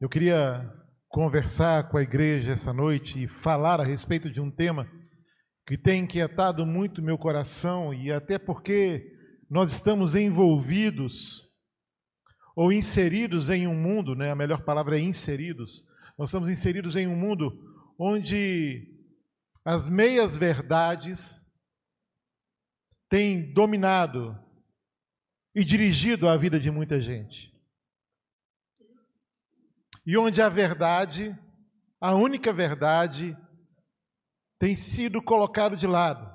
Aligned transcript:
Eu 0.00 0.08
queria 0.08 0.72
conversar 1.08 1.88
com 1.88 1.96
a 1.96 2.02
igreja 2.02 2.52
essa 2.52 2.72
noite 2.72 3.24
e 3.24 3.26
falar 3.26 3.80
a 3.80 3.84
respeito 3.84 4.30
de 4.30 4.40
um 4.40 4.48
tema 4.48 4.88
que 5.66 5.76
tem 5.76 6.04
inquietado 6.04 6.64
muito 6.64 7.02
meu 7.02 7.18
coração 7.18 7.92
e 7.92 8.12
até 8.12 8.38
porque 8.38 9.12
nós 9.50 9.72
estamos 9.72 10.14
envolvidos 10.14 11.48
ou 12.54 12.72
inseridos 12.72 13.50
em 13.50 13.66
um 13.66 13.74
mundo, 13.74 14.14
né? 14.14 14.30
A 14.30 14.36
melhor 14.36 14.62
palavra 14.62 14.96
é 14.96 15.00
inseridos. 15.02 15.82
Nós 16.16 16.28
estamos 16.28 16.48
inseridos 16.48 16.94
em 16.94 17.08
um 17.08 17.16
mundo 17.16 17.50
onde 17.98 18.86
as 19.64 19.88
meias 19.88 20.36
verdades 20.36 21.40
têm 23.08 23.52
dominado 23.52 24.38
e 25.56 25.64
dirigido 25.64 26.28
a 26.28 26.36
vida 26.36 26.60
de 26.60 26.70
muita 26.70 27.02
gente 27.02 27.57
e 30.08 30.16
onde 30.16 30.40
a 30.40 30.48
verdade, 30.48 31.38
a 32.00 32.14
única 32.14 32.50
verdade, 32.50 33.36
tem 34.58 34.74
sido 34.74 35.22
colocado 35.22 35.76
de 35.76 35.86
lado. 35.86 36.26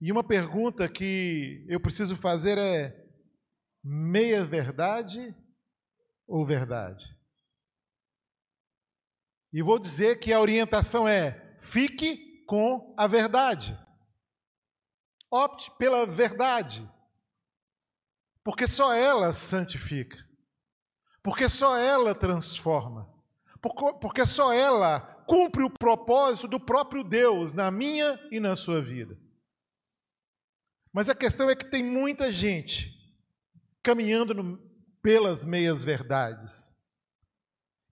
E 0.00 0.10
uma 0.10 0.26
pergunta 0.26 0.88
que 0.88 1.62
eu 1.68 1.78
preciso 1.78 2.16
fazer 2.16 2.56
é: 2.56 3.06
meia 3.84 4.42
verdade 4.42 5.36
ou 6.26 6.46
verdade? 6.46 7.14
E 9.52 9.62
vou 9.62 9.78
dizer 9.78 10.18
que 10.18 10.32
a 10.32 10.40
orientação 10.40 11.06
é: 11.06 11.58
fique 11.60 12.42
com 12.46 12.94
a 12.96 13.06
verdade. 13.06 13.78
Opte 15.30 15.70
pela 15.76 16.06
verdade. 16.06 16.90
Porque 18.42 18.66
só 18.66 18.94
ela 18.94 19.30
santifica 19.34 20.29
porque 21.22 21.48
só 21.48 21.76
ela 21.76 22.14
transforma, 22.14 23.08
porque 24.00 24.24
só 24.24 24.52
ela 24.52 25.00
cumpre 25.26 25.62
o 25.62 25.70
propósito 25.70 26.48
do 26.48 26.58
próprio 26.58 27.04
Deus 27.04 27.52
na 27.52 27.70
minha 27.70 28.18
e 28.30 28.40
na 28.40 28.56
sua 28.56 28.80
vida. 28.80 29.18
Mas 30.92 31.08
a 31.08 31.14
questão 31.14 31.48
é 31.48 31.54
que 31.54 31.70
tem 31.70 31.84
muita 31.84 32.32
gente 32.32 32.98
caminhando 33.82 34.34
no, 34.34 34.58
pelas 35.02 35.44
meias 35.44 35.84
verdades. 35.84 36.70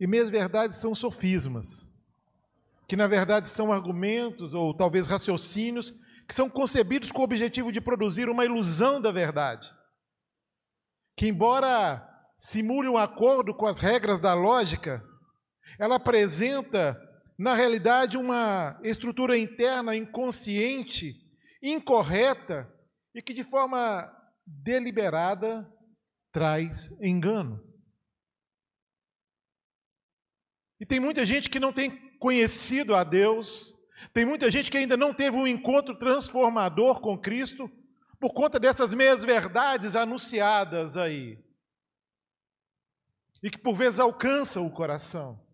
E 0.01 0.07
meias 0.07 0.31
verdades 0.31 0.79
são 0.79 0.95
sofismas, 0.95 1.87
que 2.87 2.97
na 2.97 3.07
verdade 3.07 3.49
são 3.49 3.73
argumentos 3.73 4.55
ou 4.55 4.75
talvez 4.75 5.07
raciocínios 5.07 5.93
que 6.27 6.35
são 6.35 6.51
concebidos 6.51 7.11
com 7.11 7.23
o 7.23 7.25
objetivo 7.25 7.73
de 7.73 7.81
produzir 7.81 8.29
uma 8.29 8.45
ilusão 8.45 9.01
da 9.01 9.11
verdade. 9.11 9.73
Que 11.17 11.27
embora 11.27 12.08
simule 12.39 12.89
um 12.89 12.97
acordo 12.97 13.53
com 13.53 13.67
as 13.67 13.79
regras 13.79 14.21
da 14.21 14.33
lógica, 14.33 15.05
ela 15.79 15.97
apresenta, 15.97 16.97
na 17.37 17.55
realidade, 17.55 18.17
uma 18.17 18.79
estrutura 18.83 19.37
interna 19.37 19.97
inconsciente, 19.97 21.15
incorreta 21.63 22.73
e 23.15 23.21
que, 23.21 23.35
de 23.35 23.43
forma 23.43 24.11
deliberada, 24.47 25.69
traz 26.33 26.91
engano. 27.01 27.61
E 30.81 30.87
tem 30.87 31.01
muita 31.01 31.27
gente 31.27 31.51
que 31.51 31.59
não 31.59 31.73
tem 31.73 32.17
conhecido 32.19 32.95
a 32.95 33.03
Deus, 33.03 33.75
tem 34.13 34.25
muita 34.25 34.49
gente 34.49 34.71
que 34.71 34.79
ainda 34.79 34.97
não 34.97 35.13
teve 35.13 35.37
um 35.37 35.47
encontro 35.47 35.99
transformador 35.99 37.01
com 37.01 37.19
Cristo, 37.19 37.69
por 38.21 38.33
conta 38.33 38.59
dessas 38.59 38.95
meias 38.95 39.25
verdades 39.25 39.97
anunciadas 39.97 40.97
aí 40.97 41.39
e 43.43 43.51
que 43.51 43.59
por 43.59 43.75
vezes 43.75 44.01
alcançam 44.01 44.67
o 44.67 44.73
coração. 44.73 45.45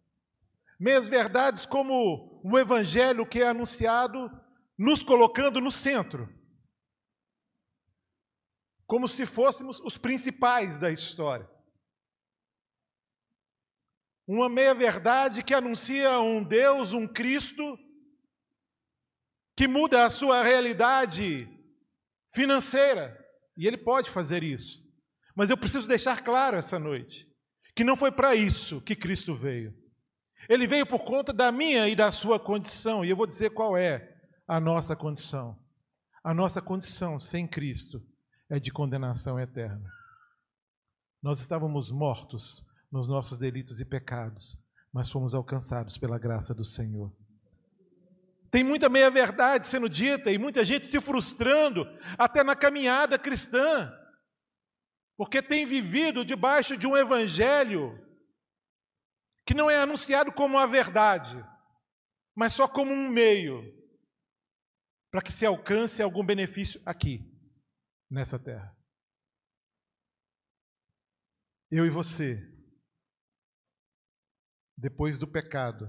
Meias 0.79 1.09
verdades 1.09 1.65
como 1.67 2.41
o 2.43 2.59
evangelho 2.59 3.27
que 3.27 3.41
é 3.41 3.49
anunciado, 3.49 4.31
nos 4.77 5.03
colocando 5.03 5.61
no 5.61 5.71
centro. 5.71 6.29
Como 8.87 9.07
se 9.07 9.25
fôssemos 9.25 9.81
os 9.81 9.97
principais 9.97 10.79
da 10.79 10.91
história. 10.91 11.49
Uma 14.27 14.49
meia 14.49 14.75
verdade 14.75 15.45
que 15.45 15.55
anuncia 15.55 16.19
um 16.19 16.43
Deus, 16.43 16.93
um 16.93 17.07
Cristo, 17.07 17.79
que 19.57 19.69
muda 19.69 20.05
a 20.05 20.11
sua 20.11 20.43
realidade 20.43 21.49
financeira. 22.33 23.23
E 23.57 23.67
ele 23.67 23.77
pode 23.77 24.11
fazer 24.11 24.43
isso. 24.43 24.83
Mas 25.37 25.51
eu 25.51 25.57
preciso 25.57 25.87
deixar 25.87 26.25
claro 26.25 26.57
essa 26.57 26.79
noite 26.79 27.34
que 27.75 27.85
não 27.85 27.97
foi 27.97 28.13
para 28.13 28.35
isso 28.35 28.81
que 28.81 28.95
Cristo 28.95 29.35
veio. 29.35 29.75
Ele 30.49 30.67
veio 30.67 30.87
por 30.87 31.01
conta 31.05 31.33
da 31.33 31.51
minha 31.51 31.89
e 31.89 31.97
da 31.97 32.13
sua 32.13 32.39
condição, 32.39 33.05
e 33.05 33.11
eu 33.11 33.17
vou 33.17 33.27
dizer 33.27 33.51
qual 33.51 33.77
é 33.77 34.15
a 34.47 34.61
nossa 34.61 34.95
condição. 34.95 35.59
A 36.23 36.33
nossa 36.33 36.63
condição 36.63 37.19
sem 37.19 37.47
Cristo 37.47 38.03
é 38.49 38.59
de 38.59 38.71
condenação 38.71 39.41
eterna. 39.41 39.91
Nós 41.23 41.41
estávamos 41.41 41.91
mortos 41.91 42.65
nos 42.93 43.09
nossos 43.09 43.39
delitos 43.39 43.81
e 43.81 43.85
pecados, 43.85 44.57
mas 44.93 45.11
fomos 45.11 45.35
alcançados 45.35 45.99
pela 45.99 46.19
graça 46.19 46.55
do 46.55 46.65
Senhor. 46.65 47.13
Tem 48.51 48.63
muita 48.63 48.89
meia-verdade 48.89 49.67
sendo 49.67 49.89
dita 49.89 50.31
e 50.31 50.39
muita 50.39 50.65
gente 50.65 50.87
se 50.87 51.01
frustrando 51.01 51.87
até 52.17 52.45
na 52.45 52.55
caminhada 52.55 53.19
cristã 53.19 53.93
porque 55.17 55.43
tem 55.43 55.67
vivido 55.67 56.25
debaixo 56.25 56.77
de 56.77 56.87
um 56.87 56.97
evangelho 56.97 58.01
que 59.47 59.55
não 59.55 59.71
é 59.71 59.77
anunciado 59.77 60.33
como 60.33 60.59
a 60.59 60.67
verdade, 60.67 61.37
mas 62.35 62.53
só 62.53 62.67
como 62.67 62.93
um 62.93 63.09
meio 63.09 63.63
para 65.11 65.23
que 65.23 65.31
se 65.31 65.47
alcance 65.47 66.03
algum 66.03 66.27
benefício 66.27 66.83
aqui, 66.85 67.21
nessa 68.11 68.39
terra. 68.39 68.77
Eu 71.71 71.87
e 71.87 71.91
você, 71.91 72.37
depois 74.77 75.19
do 75.19 75.31
pecado, 75.31 75.87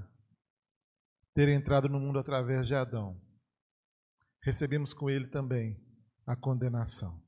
ter 1.33 1.49
entrado 1.49 1.89
no 1.89 1.99
mundo 1.99 2.19
através 2.19 2.67
de 2.67 2.75
Adão, 2.75 3.19
recebemos 4.43 4.93
com 4.93 5.09
ele 5.09 5.27
também 5.27 5.75
a 6.25 6.35
condenação. 6.35 7.24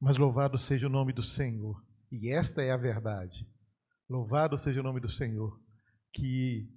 Mas 0.00 0.16
louvado 0.16 0.58
seja 0.58 0.86
o 0.86 0.90
nome 0.90 1.12
do 1.12 1.22
Senhor. 1.22 1.82
E 2.10 2.30
esta 2.30 2.62
é 2.62 2.70
a 2.70 2.76
verdade. 2.76 3.46
Louvado 4.08 4.56
seja 4.58 4.80
o 4.80 4.82
nome 4.82 5.00
do 5.00 5.08
Senhor, 5.08 5.58
que, 6.12 6.68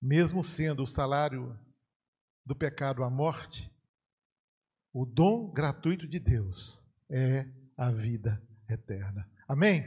mesmo 0.00 0.42
sendo 0.42 0.82
o 0.82 0.86
salário 0.86 1.58
do 2.46 2.54
pecado 2.54 3.02
a 3.02 3.10
morte, 3.10 3.70
o 4.92 5.04
dom 5.04 5.52
gratuito 5.52 6.06
de 6.06 6.18
Deus 6.18 6.82
é 7.10 7.46
a 7.76 7.90
vida 7.90 8.42
eterna. 8.68 9.28
Amém? 9.48 9.84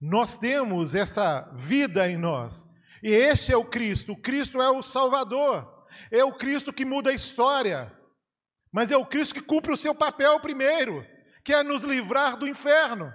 Nós 0.00 0.36
temos 0.36 0.94
essa 0.94 1.42
vida 1.54 2.08
em 2.08 2.16
nós. 2.16 2.66
E 3.02 3.10
este 3.10 3.52
é 3.52 3.56
o 3.56 3.64
Cristo. 3.64 4.12
O 4.12 4.20
Cristo 4.20 4.60
é 4.62 4.70
o 4.70 4.82
Salvador. 4.82 5.86
É 6.10 6.24
o 6.24 6.32
Cristo 6.32 6.72
que 6.72 6.84
muda 6.84 7.10
a 7.10 7.14
história. 7.14 7.92
Mas 8.72 8.90
é 8.90 8.96
o 8.96 9.06
Cristo 9.06 9.34
que 9.34 9.42
cumpre 9.42 9.72
o 9.72 9.76
seu 9.76 9.94
papel 9.94 10.38
primeiro, 10.40 11.04
que 11.44 11.52
é 11.52 11.62
nos 11.62 11.82
livrar 11.82 12.36
do 12.36 12.46
inferno, 12.46 13.12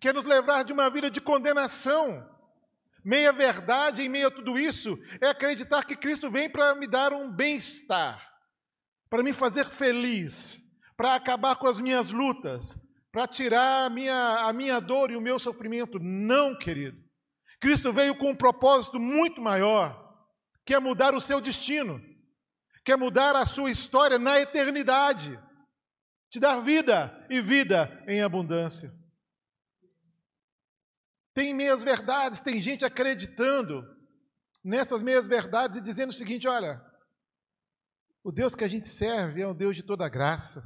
que 0.00 0.08
é 0.08 0.12
nos 0.12 0.24
livrar 0.24 0.64
de 0.64 0.72
uma 0.72 0.88
vida 0.88 1.10
de 1.10 1.20
condenação. 1.20 2.24
Meia 3.04 3.32
verdade 3.32 4.02
em 4.02 4.08
meio 4.08 4.28
a 4.28 4.30
tudo 4.30 4.58
isso 4.58 4.98
é 5.20 5.28
acreditar 5.28 5.84
que 5.84 5.96
Cristo 5.96 6.30
vem 6.30 6.50
para 6.50 6.74
me 6.74 6.86
dar 6.86 7.12
um 7.12 7.30
bem-estar, 7.30 8.24
para 9.08 9.22
me 9.22 9.32
fazer 9.32 9.66
feliz, 9.70 10.62
para 10.96 11.14
acabar 11.14 11.56
com 11.56 11.66
as 11.66 11.80
minhas 11.80 12.08
lutas, 12.08 12.76
para 13.12 13.26
tirar 13.26 13.86
a 13.86 13.90
minha, 13.90 14.48
a 14.48 14.52
minha 14.52 14.80
dor 14.80 15.10
e 15.10 15.16
o 15.16 15.20
meu 15.20 15.38
sofrimento. 15.38 15.98
Não, 16.00 16.56
querido. 16.56 16.98
Cristo 17.60 17.92
veio 17.92 18.14
com 18.16 18.30
um 18.30 18.36
propósito 18.36 19.00
muito 19.00 19.40
maior, 19.40 20.14
que 20.64 20.74
é 20.74 20.80
mudar 20.80 21.14
o 21.14 21.20
seu 21.20 21.40
destino 21.40 22.00
quer 22.86 22.96
mudar 22.96 23.34
a 23.34 23.44
sua 23.44 23.68
história 23.68 24.16
na 24.16 24.40
eternidade, 24.40 25.36
te 26.30 26.38
dar 26.38 26.60
vida 26.60 27.26
e 27.28 27.40
vida 27.40 28.00
em 28.06 28.22
abundância. 28.22 28.94
Tem 31.34 31.52
meias 31.52 31.82
verdades, 31.82 32.40
tem 32.40 32.60
gente 32.60 32.84
acreditando 32.84 33.84
nessas 34.64 35.02
meias 35.02 35.26
verdades 35.26 35.78
e 35.78 35.82
dizendo 35.82 36.10
o 36.10 36.14
seguinte: 36.14 36.46
olha, 36.46 36.80
o 38.22 38.30
Deus 38.30 38.54
que 38.54 38.62
a 38.62 38.68
gente 38.68 38.86
serve 38.86 39.42
é 39.42 39.48
um 39.48 39.54
Deus 39.54 39.74
de 39.74 39.82
toda 39.82 40.08
graça, 40.08 40.62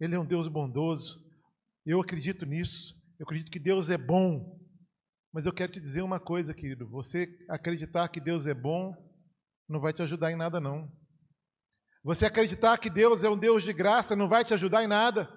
Ele 0.00 0.14
é 0.14 0.18
um 0.18 0.26
Deus 0.26 0.48
bondoso, 0.48 1.22
eu 1.84 2.00
acredito 2.00 2.46
nisso, 2.46 2.98
eu 3.18 3.24
acredito 3.24 3.50
que 3.50 3.60
Deus 3.60 3.90
é 3.90 3.98
bom, 3.98 4.58
mas 5.30 5.44
eu 5.44 5.52
quero 5.52 5.72
te 5.72 5.80
dizer 5.80 6.00
uma 6.00 6.18
coisa, 6.18 6.54
querido: 6.54 6.88
você 6.88 7.28
acreditar 7.50 8.08
que 8.08 8.18
Deus 8.18 8.46
é 8.46 8.54
bom 8.54 9.09
não 9.70 9.80
vai 9.80 9.92
te 9.92 10.02
ajudar 10.02 10.32
em 10.32 10.36
nada, 10.36 10.60
não. 10.60 10.90
Você 12.02 12.26
acreditar 12.26 12.76
que 12.76 12.90
Deus 12.90 13.22
é 13.22 13.30
um 13.30 13.38
Deus 13.38 13.62
de 13.62 13.72
graça 13.72 14.16
não 14.16 14.28
vai 14.28 14.44
te 14.44 14.52
ajudar 14.52 14.82
em 14.82 14.88
nada. 14.88 15.30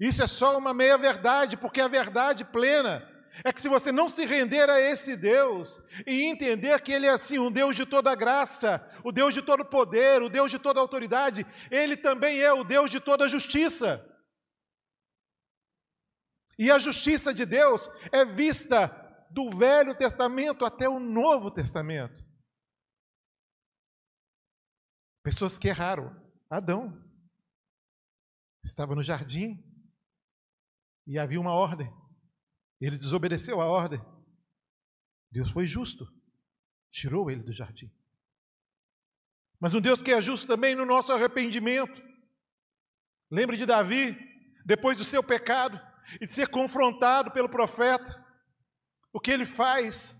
Isso 0.00 0.20
é 0.22 0.26
só 0.26 0.58
uma 0.58 0.74
meia-verdade, 0.74 1.56
porque 1.56 1.80
a 1.80 1.86
verdade 1.86 2.44
plena 2.44 3.06
é 3.44 3.52
que 3.52 3.60
se 3.60 3.68
você 3.68 3.92
não 3.92 4.10
se 4.10 4.26
render 4.26 4.68
a 4.68 4.80
esse 4.80 5.16
Deus 5.16 5.78
e 6.06 6.24
entender 6.24 6.80
que 6.80 6.90
Ele 6.90 7.06
é 7.06 7.10
assim, 7.10 7.38
um 7.38 7.52
Deus 7.52 7.76
de 7.76 7.86
toda 7.86 8.14
graça, 8.16 8.84
o 9.04 9.12
Deus 9.12 9.32
de 9.32 9.42
todo 9.42 9.64
poder, 9.64 10.22
o 10.22 10.28
Deus 10.28 10.50
de 10.50 10.58
toda 10.58 10.80
autoridade, 10.80 11.46
Ele 11.70 11.96
também 11.96 12.40
é 12.40 12.52
o 12.52 12.64
Deus 12.64 12.90
de 12.90 12.98
toda 12.98 13.28
justiça. 13.28 14.04
E 16.58 16.68
a 16.68 16.78
justiça 16.78 17.32
de 17.32 17.46
Deus 17.46 17.88
é 18.10 18.24
vista 18.24 18.88
do 19.30 19.56
Velho 19.56 19.94
Testamento 19.94 20.64
até 20.64 20.88
o 20.88 20.98
Novo 20.98 21.50
Testamento. 21.50 22.29
Pessoas 25.22 25.58
que 25.58 25.68
erraram. 25.68 26.18
Adão 26.48 27.00
estava 28.64 28.94
no 28.94 29.02
jardim 29.02 29.62
e 31.06 31.18
havia 31.18 31.40
uma 31.40 31.52
ordem. 31.52 31.92
Ele 32.80 32.96
desobedeceu 32.96 33.60
a 33.60 33.66
ordem. 33.66 34.00
Deus 35.30 35.50
foi 35.50 35.66
justo, 35.66 36.06
tirou 36.90 37.30
ele 37.30 37.42
do 37.42 37.52
jardim. 37.52 37.92
Mas 39.60 39.74
um 39.74 39.80
Deus 39.80 40.02
que 40.02 40.10
é 40.10 40.20
justo 40.20 40.46
também 40.46 40.74
no 40.74 40.86
nosso 40.86 41.12
arrependimento. 41.12 42.02
Lembre 43.30 43.56
de 43.56 43.66
Davi, 43.66 44.16
depois 44.64 44.96
do 44.96 45.04
seu 45.04 45.22
pecado 45.22 45.80
e 46.20 46.26
de 46.26 46.32
ser 46.32 46.48
confrontado 46.48 47.30
pelo 47.30 47.48
profeta. 47.48 48.24
O 49.12 49.20
que 49.20 49.30
ele 49.30 49.46
faz? 49.46 50.16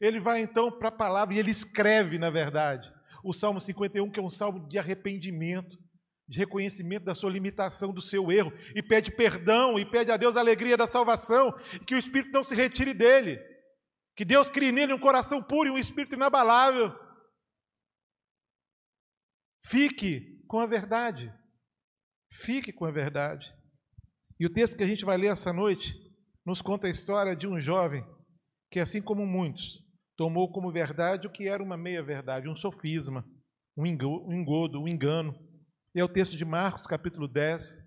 Ele 0.00 0.20
vai 0.20 0.40
então 0.40 0.70
para 0.70 0.88
a 0.88 0.92
palavra 0.92 1.34
e 1.34 1.38
ele 1.38 1.52
escreve, 1.52 2.18
na 2.18 2.28
verdade, 2.28 2.92
o 3.22 3.32
Salmo 3.32 3.60
51, 3.60 4.10
que 4.10 4.20
é 4.20 4.22
um 4.22 4.30
salmo 4.30 4.66
de 4.66 4.78
arrependimento, 4.78 5.78
de 6.28 6.38
reconhecimento 6.38 7.04
da 7.04 7.14
sua 7.14 7.30
limitação, 7.30 7.92
do 7.92 8.02
seu 8.02 8.30
erro, 8.32 8.52
e 8.74 8.82
pede 8.82 9.10
perdão, 9.10 9.78
e 9.78 9.84
pede 9.84 10.10
a 10.10 10.16
Deus 10.16 10.36
a 10.36 10.40
alegria 10.40 10.76
da 10.76 10.86
salvação, 10.86 11.52
que 11.86 11.94
o 11.94 11.98
Espírito 11.98 12.32
não 12.32 12.42
se 12.42 12.54
retire 12.54 12.94
dele, 12.94 13.38
que 14.16 14.24
Deus 14.24 14.50
crie 14.50 14.72
nele 14.72 14.92
um 14.92 14.98
coração 14.98 15.42
puro 15.42 15.68
e 15.68 15.72
um 15.72 15.78
espírito 15.78 16.14
inabalável. 16.14 16.94
Fique 19.64 20.44
com 20.46 20.58
a 20.58 20.66
verdade. 20.66 21.32
Fique 22.30 22.72
com 22.72 22.84
a 22.84 22.90
verdade. 22.90 23.52
E 24.38 24.46
o 24.46 24.52
texto 24.52 24.76
que 24.76 24.82
a 24.82 24.86
gente 24.86 25.04
vai 25.04 25.16
ler 25.16 25.28
essa 25.28 25.52
noite 25.52 25.94
nos 26.44 26.60
conta 26.60 26.86
a 26.86 26.90
história 26.90 27.36
de 27.36 27.46
um 27.46 27.58
jovem 27.60 28.04
que, 28.70 28.80
assim 28.80 29.00
como 29.00 29.26
muitos, 29.26 29.81
tomou 30.16 30.50
como 30.52 30.72
verdade 30.72 31.26
o 31.26 31.30
que 31.30 31.48
era 31.48 31.62
uma 31.62 31.76
meia-verdade, 31.76 32.48
um 32.48 32.56
sofisma, 32.56 33.24
um 33.76 33.86
engodo, 33.86 34.80
um 34.80 34.88
engano. 34.88 35.34
E 35.94 36.00
é 36.00 36.04
o 36.04 36.08
texto 36.08 36.36
de 36.36 36.44
Marcos, 36.44 36.86
capítulo 36.86 37.28
10, 37.28 37.78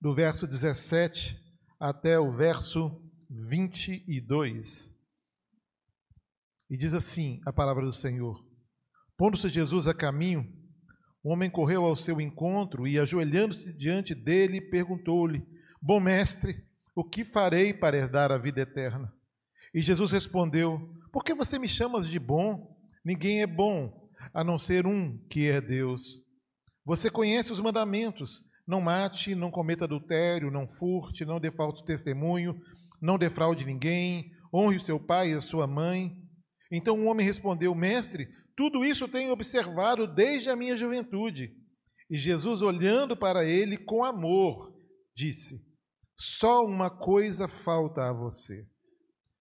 do 0.00 0.14
verso 0.14 0.46
17 0.46 1.36
até 1.78 2.18
o 2.18 2.32
verso 2.32 3.02
22. 3.28 4.94
E 6.68 6.76
diz 6.76 6.94
assim 6.94 7.40
a 7.46 7.52
palavra 7.52 7.84
do 7.84 7.92
Senhor: 7.92 8.44
Pondo-se 9.16 9.48
Jesus 9.48 9.88
a 9.88 9.94
caminho, 9.94 10.46
o 11.22 11.30
homem 11.30 11.50
correu 11.50 11.84
ao 11.84 11.96
seu 11.96 12.20
encontro 12.20 12.86
e, 12.86 12.98
ajoelhando-se 12.98 13.76
diante 13.76 14.14
dele, 14.14 14.60
perguntou-lhe: 14.60 15.44
Bom 15.82 16.00
mestre, 16.00 16.64
o 16.94 17.04
que 17.04 17.24
farei 17.24 17.74
para 17.74 17.96
herdar 17.96 18.32
a 18.32 18.38
vida 18.38 18.60
eterna? 18.60 19.12
E 19.74 19.80
Jesus 19.80 20.10
respondeu: 20.10 20.80
Por 21.12 21.24
que 21.24 21.34
você 21.34 21.58
me 21.58 21.68
chamas 21.68 22.08
de 22.08 22.18
bom? 22.18 22.76
Ninguém 23.04 23.42
é 23.42 23.46
bom, 23.46 24.08
a 24.34 24.44
não 24.44 24.58
ser 24.58 24.86
um 24.86 25.18
que 25.28 25.48
é 25.48 25.60
Deus. 25.60 26.22
Você 26.84 27.10
conhece 27.10 27.52
os 27.52 27.60
mandamentos: 27.60 28.42
não 28.66 28.80
mate, 28.80 29.34
não 29.34 29.50
cometa 29.50 29.84
adultério, 29.84 30.50
não 30.50 30.68
furte, 30.68 31.24
não 31.24 31.40
dê 31.40 31.50
falso 31.50 31.82
testemunho, 31.84 32.60
não 33.00 33.18
defraude 33.18 33.64
ninguém, 33.64 34.30
honre 34.52 34.76
o 34.76 34.84
seu 34.84 34.98
pai 34.98 35.32
e 35.32 35.34
a 35.34 35.40
sua 35.40 35.66
mãe. 35.66 36.12
Então 36.70 37.00
o 37.00 37.06
homem 37.06 37.26
respondeu: 37.26 37.74
Mestre, 37.74 38.28
tudo 38.56 38.84
isso 38.84 39.08
tenho 39.08 39.32
observado 39.32 40.06
desde 40.06 40.50
a 40.50 40.56
minha 40.56 40.76
juventude. 40.76 41.52
E 42.10 42.18
Jesus, 42.18 42.60
olhando 42.60 43.16
para 43.16 43.44
ele 43.44 43.76
com 43.76 44.04
amor, 44.04 44.74
disse: 45.14 45.64
Só 46.16 46.64
uma 46.64 46.90
coisa 46.90 47.48
falta 47.48 48.08
a 48.08 48.12
você. 48.12 48.66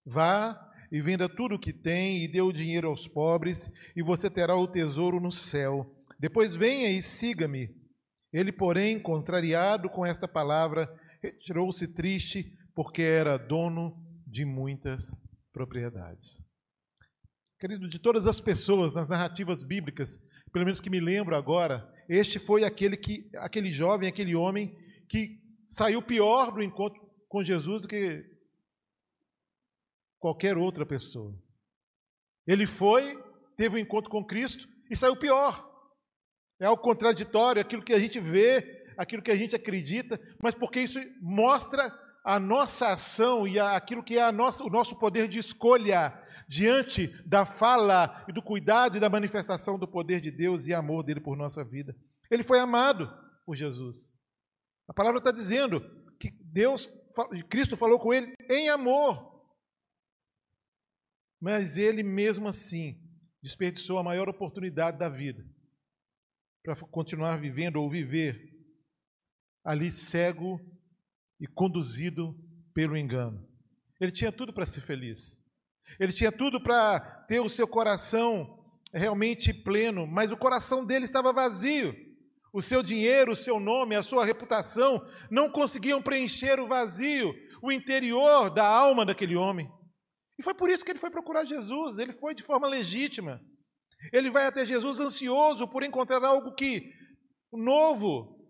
Vá 0.10 0.60
e 0.92 1.02
venda 1.02 1.30
tudo 1.30 1.56
o 1.56 1.60
que 1.60 1.72
tem 1.72 2.24
e 2.24 2.28
dê 2.28 2.42
o 2.42 2.52
dinheiro 2.52 2.88
aos 2.88 3.08
pobres, 3.08 3.70
e 3.96 4.02
você 4.02 4.30
terá 4.30 4.56
o 4.56 4.68
tesouro 4.68 5.20
no 5.20 5.32
céu. 5.32 5.86
Depois 6.20 6.56
venha 6.56 6.90
e 6.90 7.02
siga-me. 7.02 7.70
Ele, 8.34 8.52
porém, 8.52 9.00
contrariado 9.00 9.88
com 9.88 10.04
esta 10.04 10.28
palavra, 10.28 10.90
retirou-se 11.22 11.88
triste, 11.94 12.52
porque 12.74 13.04
era 13.04 13.38
dono 13.38 13.96
de 14.26 14.46
muitas 14.46 15.16
propriedades. 15.54 16.42
Querido, 17.60 17.88
de 17.88 18.00
todas 18.00 18.26
as 18.26 18.42
pessoas 18.42 18.94
nas 18.94 19.08
narrativas 19.08 19.64
bíblicas, 19.64 20.18
pelo 20.52 20.66
menos 20.66 20.82
que 20.82 20.90
me 20.90 21.00
lembro 21.00 21.36
agora, 21.36 21.88
este 22.08 22.40
foi 22.40 22.64
aquele 22.64 22.98
que 22.98 23.30
aquele 23.36 23.70
jovem, 23.70 24.10
aquele 24.10 24.36
homem 24.36 24.74
que 25.08 25.40
saiu 25.70 26.02
pior 26.02 26.52
do 26.52 26.64
encontro 26.64 27.00
com 27.28 27.44
Jesus 27.44 27.84
do 27.84 27.88
que 27.88 28.24
qualquer 30.20 30.58
outra 30.58 30.86
pessoa. 30.86 31.34
Ele 32.46 32.68
foi, 32.68 33.18
teve 33.56 33.76
um 33.76 33.80
encontro 33.80 34.10
com 34.10 34.26
Cristo 34.26 34.68
e 34.90 34.96
saiu 34.96 35.16
pior. 35.16 35.68
É 36.60 36.70
o 36.70 36.78
contraditório, 36.78 37.62
aquilo 37.62 37.84
que 37.84 37.94
a 37.94 38.00
gente 38.00 38.20
vê, 38.20 38.86
aquilo 38.98 39.22
que 39.22 39.32
a 39.32 39.36
gente 39.36 39.56
acredita, 39.56 40.20
mas 40.42 40.54
porque 40.54 40.82
isso 40.82 41.00
mostra 41.22 41.90
a 42.24 42.38
nossa 42.38 42.90
ação 42.90 43.48
e 43.48 43.58
aquilo 43.58 44.04
que 44.04 44.18
é 44.18 44.32
nossa, 44.32 44.64
o 44.64 44.70
nosso 44.70 44.98
poder 44.98 45.28
de 45.28 45.40
escolha 45.40 46.14
diante 46.50 47.08
da 47.26 47.46
fala 47.46 48.26
e 48.28 48.34
do 48.34 48.42
cuidado 48.42 48.98
e 48.98 49.00
da 49.00 49.10
manifestação 49.10 49.80
do 49.80 49.88
poder 49.88 50.20
de 50.20 50.32
Deus 50.32 50.68
e 50.68 50.74
amor 50.74 51.04
dele 51.04 51.22
por 51.22 51.38
nossa 51.38 51.64
vida. 51.64 51.96
Ele 52.30 52.44
foi 52.44 52.60
amado 52.60 53.10
por 53.46 53.56
Jesus. 53.56 54.12
A 54.88 54.94
palavra 54.94 55.20
está 55.20 55.32
dizendo 55.32 55.80
que 56.20 56.32
Deus, 56.42 56.90
Cristo 57.48 57.78
falou 57.78 58.00
com 58.00 58.14
ele 58.14 58.34
em 58.50 58.70
amor. 58.70 59.39
Mas 61.40 61.78
ele 61.78 62.04
mesmo 62.04 62.48
assim 62.48 63.00
desperdiçou 63.42 63.98
a 63.98 64.04
maior 64.04 64.28
oportunidade 64.28 64.98
da 64.98 65.08
vida 65.08 65.46
para 66.64 66.76
continuar 66.76 67.40
vivendo 67.40 67.78
ou 67.78 67.90
viver 67.90 68.54
ali 69.64 69.92
cego 69.92 70.60
e 71.40 71.48
conduzido 71.48 72.36
pelo 72.74 72.98
engano. 72.98 73.48
Ele 74.00 74.12
tinha 74.12 74.32
tudo 74.32 74.54
para 74.54 74.66
ser 74.66 74.82
feliz. 74.82 75.40
Ele 76.00 76.12
tinha 76.12 76.32
tudo 76.32 76.62
para 76.62 77.00
ter 77.28 77.40
o 77.40 77.50
seu 77.50 77.68
coração 77.68 78.60
realmente 78.94 79.54
pleno, 79.54 80.08
mas 80.08 80.32
o 80.32 80.38
coração 80.38 80.86
dele 80.86 81.06
estava 81.06 81.34
vazio. 81.34 81.96
O 82.52 82.62
seu 82.62 82.82
dinheiro, 82.82 83.34
o 83.34 83.36
seu 83.36 83.60
nome, 83.60 83.96
a 83.96 84.04
sua 84.04 84.26
reputação 84.26 85.06
não 85.30 85.52
conseguiam 85.52 86.02
preencher 86.02 86.60
o 86.60 86.68
vazio, 86.68 87.34
o 87.62 87.72
interior 87.72 88.50
da 88.50 88.66
alma 88.66 89.06
daquele 89.06 89.36
homem. 89.36 89.72
E 90.40 90.44
foi 90.44 90.54
por 90.54 90.70
isso 90.70 90.86
que 90.86 90.92
ele 90.92 91.00
foi 91.00 91.12
procurar 91.12 91.44
Jesus, 91.44 92.00
ele 92.00 92.14
foi 92.14 92.34
de 92.34 92.42
forma 92.42 92.66
legítima. 92.66 93.44
Ele 94.14 94.32
vai 94.32 94.46
até 94.46 94.66
Jesus 94.66 95.02
ansioso 95.02 95.68
por 95.68 95.84
encontrar 95.84 96.24
algo 96.24 96.56
que 96.56 96.94
novo, 97.52 98.50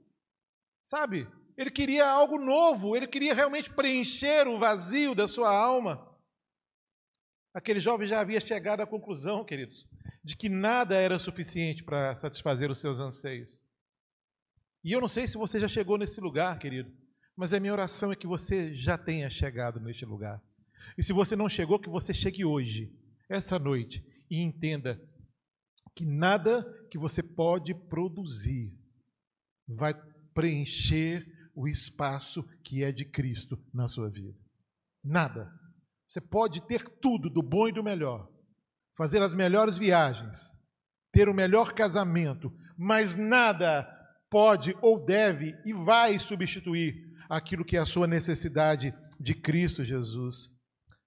sabe? 0.85 1.27
Ele 1.57 1.71
queria 1.71 2.07
algo 2.07 2.37
novo, 2.37 2.95
ele 2.95 3.07
queria 3.07 3.33
realmente 3.33 3.73
preencher 3.73 4.47
o 4.47 4.59
vazio 4.59 5.15
da 5.15 5.27
sua 5.27 5.49
alma. 5.51 6.07
Aquele 7.55 7.79
jovem 7.79 8.07
já 8.07 8.19
havia 8.19 8.39
chegado 8.39 8.81
à 8.81 8.87
conclusão, 8.87 9.43
queridos, 9.43 9.89
de 10.23 10.37
que 10.37 10.47
nada 10.47 10.95
era 10.95 11.17
suficiente 11.17 11.83
para 11.83 12.13
satisfazer 12.13 12.69
os 12.69 12.79
seus 12.79 12.99
anseios. 12.99 13.59
E 14.83 14.91
eu 14.91 15.01
não 15.01 15.07
sei 15.07 15.25
se 15.25 15.39
você 15.39 15.59
já 15.59 15.67
chegou 15.67 15.97
nesse 15.97 16.21
lugar, 16.21 16.59
querido, 16.59 16.95
mas 17.35 17.51
a 17.51 17.59
minha 17.59 17.73
oração 17.73 18.11
é 18.11 18.15
que 18.15 18.27
você 18.27 18.75
já 18.75 18.95
tenha 18.95 19.27
chegado 19.27 19.79
neste 19.79 20.05
lugar. 20.05 20.39
E 20.97 21.03
se 21.03 21.13
você 21.13 21.35
não 21.35 21.49
chegou, 21.49 21.79
que 21.79 21.89
você 21.89 22.13
chegue 22.13 22.43
hoje, 22.45 22.91
essa 23.29 23.57
noite, 23.59 24.03
e 24.29 24.41
entenda 24.41 25.01
que 25.95 26.05
nada 26.05 26.63
que 26.89 26.97
você 26.97 27.21
pode 27.21 27.73
produzir 27.73 28.73
vai 29.67 29.93
preencher 30.33 31.25
o 31.55 31.67
espaço 31.67 32.43
que 32.63 32.83
é 32.83 32.91
de 32.91 33.05
Cristo 33.05 33.61
na 33.73 33.87
sua 33.87 34.09
vida. 34.09 34.37
Nada. 35.03 35.51
Você 36.07 36.21
pode 36.21 36.65
ter 36.65 36.83
tudo 37.01 37.29
do 37.29 37.41
bom 37.41 37.67
e 37.67 37.71
do 37.71 37.83
melhor, 37.83 38.27
fazer 38.97 39.21
as 39.21 39.33
melhores 39.33 39.77
viagens, 39.77 40.51
ter 41.11 41.29
o 41.29 41.33
melhor 41.33 41.73
casamento, 41.73 42.51
mas 42.77 43.15
nada 43.15 43.83
pode 44.29 44.75
ou 44.81 45.03
deve 45.05 45.55
e 45.65 45.73
vai 45.73 46.17
substituir 46.17 46.95
aquilo 47.29 47.65
que 47.65 47.77
é 47.77 47.79
a 47.79 47.85
sua 47.85 48.07
necessidade 48.07 48.93
de 49.19 49.35
Cristo 49.35 49.83
Jesus. 49.83 50.49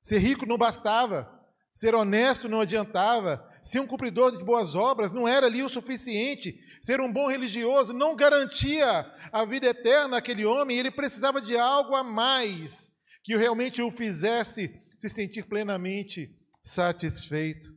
Ser 0.03 0.19
rico 0.19 0.45
não 0.45 0.59
bastava, 0.59 1.31
ser 1.73 1.95
honesto 1.95 2.49
não 2.49 2.61
adiantava, 2.61 3.49
ser 3.63 3.81
um 3.81 3.87
cumpridor 3.87 4.37
de 4.37 4.45
boas 4.45 4.75
obras 4.75 5.13
não 5.13 5.27
era 5.29 5.47
ali 5.47 5.63
o 5.63 5.69
suficiente. 5.69 6.59
Ser 6.83 7.01
um 7.01 7.13
bom 7.13 7.29
religioso 7.29 7.93
não 7.93 8.17
garantia 8.17 9.07
a 9.33 9.45
vida 9.45 9.69
eterna 9.69 10.17
àquele 10.17 10.45
homem, 10.45 10.77
ele 10.77 10.91
precisava 10.91 11.41
de 11.41 11.57
algo 11.57 11.95
a 11.95 12.03
mais 12.03 12.93
que 13.23 13.37
realmente 13.37 13.81
o 13.81 13.91
fizesse 13.91 14.81
se 14.99 15.09
sentir 15.09 15.45
plenamente 15.47 16.37
satisfeito. 16.65 17.73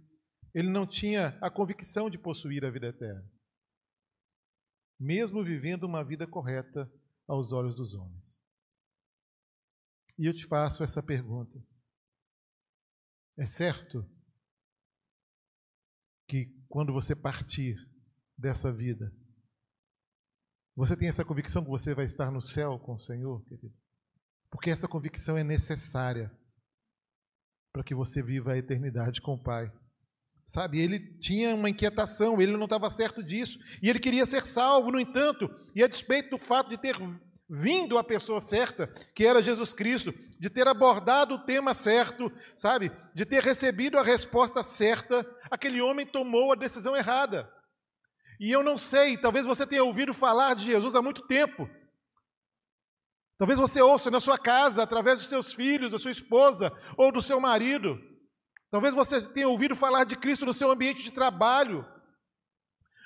Ele 0.53 0.70
não 0.70 0.88
tinha 0.88 1.38
a 1.39 1.51
convicção 1.51 2.10
de 2.10 2.17
possuir 2.17 2.65
a 2.65 2.72
vida 2.72 2.88
eterna, 2.88 3.24
mesmo 5.00 5.44
vivendo 5.44 5.84
uma 5.84 6.03
vida 6.03 6.25
correta 6.25 6.91
aos 7.27 7.51
olhos 7.51 7.75
dos 7.75 7.94
homens. 7.94 8.39
E 10.17 10.25
eu 10.25 10.34
te 10.34 10.46
faço 10.46 10.84
essa 10.84 11.03
pergunta: 11.03 11.60
é 13.38 13.46
certo 13.46 14.10
que 16.27 16.46
quando 16.68 16.94
você 16.94 17.15
partir 17.15 17.75
dessa 18.38 18.72
vida, 18.72 19.13
você 20.75 20.98
tem 20.98 21.08
essa 21.08 21.24
convicção 21.24 21.63
que 21.63 21.70
você 21.70 21.94
vai 21.94 22.06
estar 22.06 22.32
no 22.32 22.42
céu 22.42 22.80
com 22.80 22.94
o 22.94 22.98
Senhor, 22.98 23.44
querido? 23.46 23.74
Porque 24.50 24.70
essa 24.70 24.88
convicção 24.88 25.38
é 25.38 25.44
necessária 25.44 26.32
para 27.72 27.84
que 27.84 27.96
você 27.96 28.22
viva 28.22 28.54
a 28.54 28.58
eternidade 28.58 29.22
com 29.22 29.34
o 29.34 29.42
Pai. 29.42 29.72
Sabe, 30.46 30.80
ele 30.80 31.18
tinha 31.18 31.56
uma 31.56 31.70
inquietação, 31.70 32.39
ele 32.39 32.56
não 32.56 32.65
estava 32.65 32.89
certo 32.89 33.24
disso, 33.24 33.58
e 33.82 33.89
ele 33.89 34.00
queria 34.00 34.25
ser 34.25 34.44
salvo, 34.44 34.92
no 34.92 35.00
entanto, 35.00 35.50
e 35.74 35.84
a 35.84 35.88
despeito 35.88 36.30
do 36.30 36.38
fato 36.38 36.70
de 36.70 36.77
ter 36.77 36.96
vindo 37.50 37.98
a 37.98 38.04
pessoa 38.04 38.40
certa, 38.40 38.88
que 39.14 39.25
era 39.25 39.42
Jesus 39.42 39.74
Cristo, 39.74 40.14
de 40.40 40.50
ter 40.50 40.68
abordado 40.68 41.36
o 41.36 41.46
tema 41.46 41.74
certo, 41.74 42.32
sabe? 42.58 42.92
De 43.14 43.25
ter 43.25 43.44
recebido 43.44 43.98
a 43.98 44.04
resposta 44.04 44.64
certa, 44.64 45.25
aquele 45.50 45.82
homem 45.82 46.06
tomou 46.06 46.52
a 46.52 46.56
decisão 46.56 46.96
errada. 46.96 47.52
E 48.40 48.52
eu 48.52 48.64
não 48.64 48.78
sei, 48.78 49.18
talvez 49.18 49.46
você 49.46 49.66
tenha 49.66 49.84
ouvido 49.84 50.14
falar 50.14 50.56
de 50.56 50.66
Jesus 50.66 50.96
há 50.96 51.02
muito 51.02 51.22
tempo. 51.28 51.70
Talvez 53.38 53.60
você 53.60 53.82
ouça 53.82 54.10
na 54.10 54.20
sua 54.20 54.38
casa, 54.38 54.82
através 54.82 55.20
dos 55.20 55.28
seus 55.28 55.54
filhos, 55.54 55.92
da 55.92 56.00
sua 56.00 56.12
esposa 56.12 56.72
ou 56.98 57.12
do 57.12 57.22
seu 57.22 57.40
marido. 57.40 58.00
Talvez 58.72 58.94
você 58.94 59.22
tenha 59.22 59.48
ouvido 59.48 59.75
falar 59.75 60.04
de 60.04 60.16
Cristo 60.16 60.46
no 60.46 60.54
seu 60.54 60.72
ambiente 60.72 61.04
de 61.04 61.12
trabalho, 61.12 61.86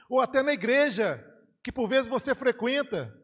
ou 0.10 0.20
até 0.20 0.42
na 0.42 0.54
igreja, 0.54 1.24
que 1.64 1.72
por 1.72 1.88
vezes 1.88 2.08
você 2.08 2.34
frequenta. 2.34 3.16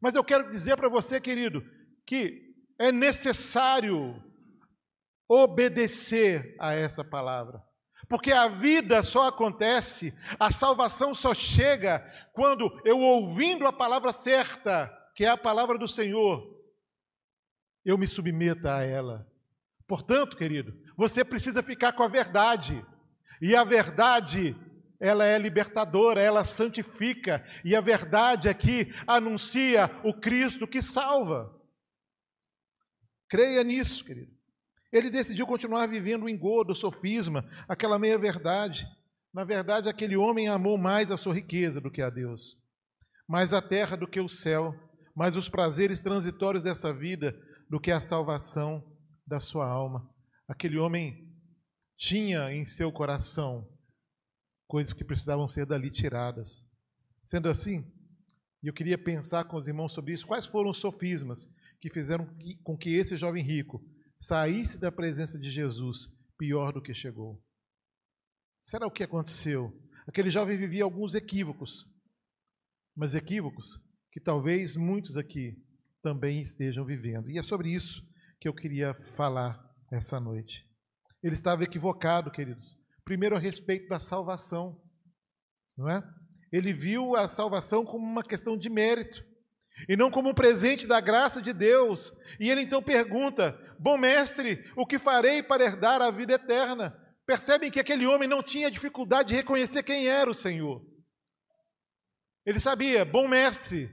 Mas 0.00 0.14
eu 0.14 0.24
quero 0.24 0.48
dizer 0.48 0.76
para 0.76 0.88
você, 0.88 1.20
querido, 1.20 1.64
que 2.06 2.54
é 2.78 2.92
necessário 2.92 4.22
obedecer 5.28 6.56
a 6.58 6.74
essa 6.74 7.04
palavra. 7.04 7.62
Porque 8.08 8.32
a 8.32 8.48
vida 8.48 9.02
só 9.02 9.28
acontece, 9.28 10.14
a 10.40 10.50
salvação 10.50 11.14
só 11.14 11.34
chega 11.34 12.00
quando 12.32 12.80
eu 12.84 12.98
ouvindo 13.00 13.66
a 13.66 13.72
palavra 13.72 14.12
certa, 14.12 14.90
que 15.14 15.24
é 15.24 15.28
a 15.28 15.36
palavra 15.36 15.76
do 15.76 15.86
Senhor, 15.86 16.56
eu 17.84 17.98
me 17.98 18.06
submeta 18.06 18.76
a 18.76 18.84
ela. 18.84 19.26
Portanto, 19.86 20.36
querido, 20.36 20.74
você 20.96 21.24
precisa 21.24 21.62
ficar 21.62 21.92
com 21.92 22.02
a 22.02 22.08
verdade. 22.08 22.84
E 23.40 23.54
a 23.54 23.64
verdade 23.64 24.56
ela 25.00 25.24
é 25.24 25.38
libertadora, 25.38 26.20
ela 26.20 26.44
santifica, 26.44 27.44
e 27.64 27.76
a 27.76 27.80
verdade 27.80 28.48
aqui 28.48 28.92
anuncia 29.06 29.90
o 30.02 30.12
Cristo 30.12 30.66
que 30.66 30.82
salva. 30.82 31.54
Creia 33.28 33.62
nisso, 33.62 34.04
querido. 34.04 34.32
Ele 34.92 35.10
decidiu 35.10 35.46
continuar 35.46 35.86
vivendo 35.86 36.24
o 36.24 36.28
engodo, 36.28 36.72
o 36.72 36.76
sofisma, 36.76 37.48
aquela 37.68 37.98
meia-verdade. 37.98 38.88
Na 39.32 39.44
verdade, 39.44 39.88
aquele 39.88 40.16
homem 40.16 40.48
amou 40.48 40.78
mais 40.78 41.12
a 41.12 41.16
sua 41.16 41.34
riqueza 41.34 41.80
do 41.80 41.90
que 41.90 42.00
a 42.00 42.08
Deus, 42.08 42.56
mais 43.28 43.52
a 43.52 43.60
terra 43.60 43.96
do 43.96 44.08
que 44.08 44.18
o 44.18 44.28
céu, 44.28 44.74
mais 45.14 45.36
os 45.36 45.48
prazeres 45.48 46.00
transitórios 46.00 46.64
dessa 46.64 46.92
vida 46.92 47.38
do 47.68 47.78
que 47.78 47.92
a 47.92 48.00
salvação 48.00 48.82
da 49.26 49.38
sua 49.38 49.68
alma. 49.68 50.08
Aquele 50.48 50.78
homem 50.78 51.28
tinha 51.98 52.50
em 52.50 52.64
seu 52.64 52.90
coração 52.90 53.68
coisas 54.68 54.92
que 54.92 55.04
precisavam 55.04 55.48
ser 55.48 55.66
dali 55.66 55.90
tiradas. 55.90 56.64
Sendo 57.24 57.48
assim, 57.48 57.84
eu 58.62 58.72
queria 58.72 58.98
pensar 58.98 59.44
com 59.44 59.56
os 59.56 59.66
irmãos 59.66 59.92
sobre 59.92 60.12
isso, 60.12 60.26
quais 60.26 60.46
foram 60.46 60.70
os 60.70 60.78
sofismas 60.78 61.48
que 61.80 61.90
fizeram 61.90 62.28
com 62.62 62.76
que 62.76 62.90
esse 62.90 63.16
jovem 63.16 63.42
rico 63.42 63.82
saísse 64.20 64.78
da 64.78 64.92
presença 64.92 65.38
de 65.38 65.50
Jesus 65.50 66.08
pior 66.36 66.72
do 66.72 66.82
que 66.82 66.92
chegou. 66.92 67.42
Será 68.60 68.86
o 68.86 68.90
que 68.90 69.02
aconteceu? 69.02 69.72
Aquele 70.06 70.30
jovem 70.30 70.56
vivia 70.58 70.84
alguns 70.84 71.14
equívocos, 71.14 71.86
mas 72.96 73.14
equívocos 73.14 73.80
que 74.10 74.20
talvez 74.20 74.76
muitos 74.76 75.16
aqui 75.16 75.56
também 76.02 76.42
estejam 76.42 76.84
vivendo. 76.84 77.30
E 77.30 77.38
é 77.38 77.42
sobre 77.42 77.70
isso 77.70 78.02
que 78.40 78.48
eu 78.48 78.54
queria 78.54 78.94
falar 78.94 79.58
essa 79.92 80.18
noite. 80.18 80.66
Ele 81.22 81.34
estava 81.34 81.64
equivocado, 81.64 82.30
queridos, 82.30 82.76
primeiro 83.08 83.34
a 83.34 83.38
respeito 83.38 83.88
da 83.88 83.98
salvação, 83.98 84.78
não 85.74 85.88
é? 85.88 86.02
Ele 86.52 86.74
viu 86.74 87.16
a 87.16 87.26
salvação 87.26 87.82
como 87.82 88.04
uma 88.04 88.22
questão 88.22 88.54
de 88.54 88.68
mérito 88.68 89.24
e 89.88 89.96
não 89.96 90.10
como 90.10 90.28
um 90.28 90.34
presente 90.34 90.86
da 90.86 91.00
graça 91.00 91.40
de 91.40 91.54
Deus. 91.54 92.12
E 92.38 92.50
ele 92.50 92.60
então 92.60 92.82
pergunta: 92.82 93.58
Bom 93.80 93.96
mestre, 93.96 94.62
o 94.76 94.84
que 94.86 94.98
farei 94.98 95.42
para 95.42 95.64
herdar 95.64 96.02
a 96.02 96.10
vida 96.10 96.34
eterna? 96.34 97.02
Percebem 97.26 97.70
que 97.70 97.80
aquele 97.80 98.04
homem 98.06 98.28
não 98.28 98.42
tinha 98.42 98.70
dificuldade 98.70 99.30
de 99.30 99.36
reconhecer 99.36 99.82
quem 99.82 100.06
era 100.06 100.30
o 100.30 100.34
Senhor. 100.34 100.84
Ele 102.44 102.60
sabia, 102.60 103.06
bom 103.06 103.26
mestre. 103.26 103.90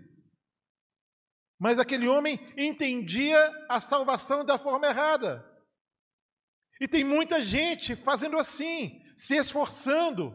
Mas 1.57 1.79
aquele 1.79 2.07
homem 2.09 2.37
entendia 2.57 3.49
a 3.69 3.79
salvação 3.79 4.43
da 4.43 4.57
forma 4.57 4.87
errada. 4.87 5.45
E 6.81 6.87
tem 6.87 7.03
muita 7.05 7.41
gente 7.41 7.95
fazendo 7.95 8.37
assim, 8.37 9.01
se 9.17 9.35
esforçando 9.35 10.33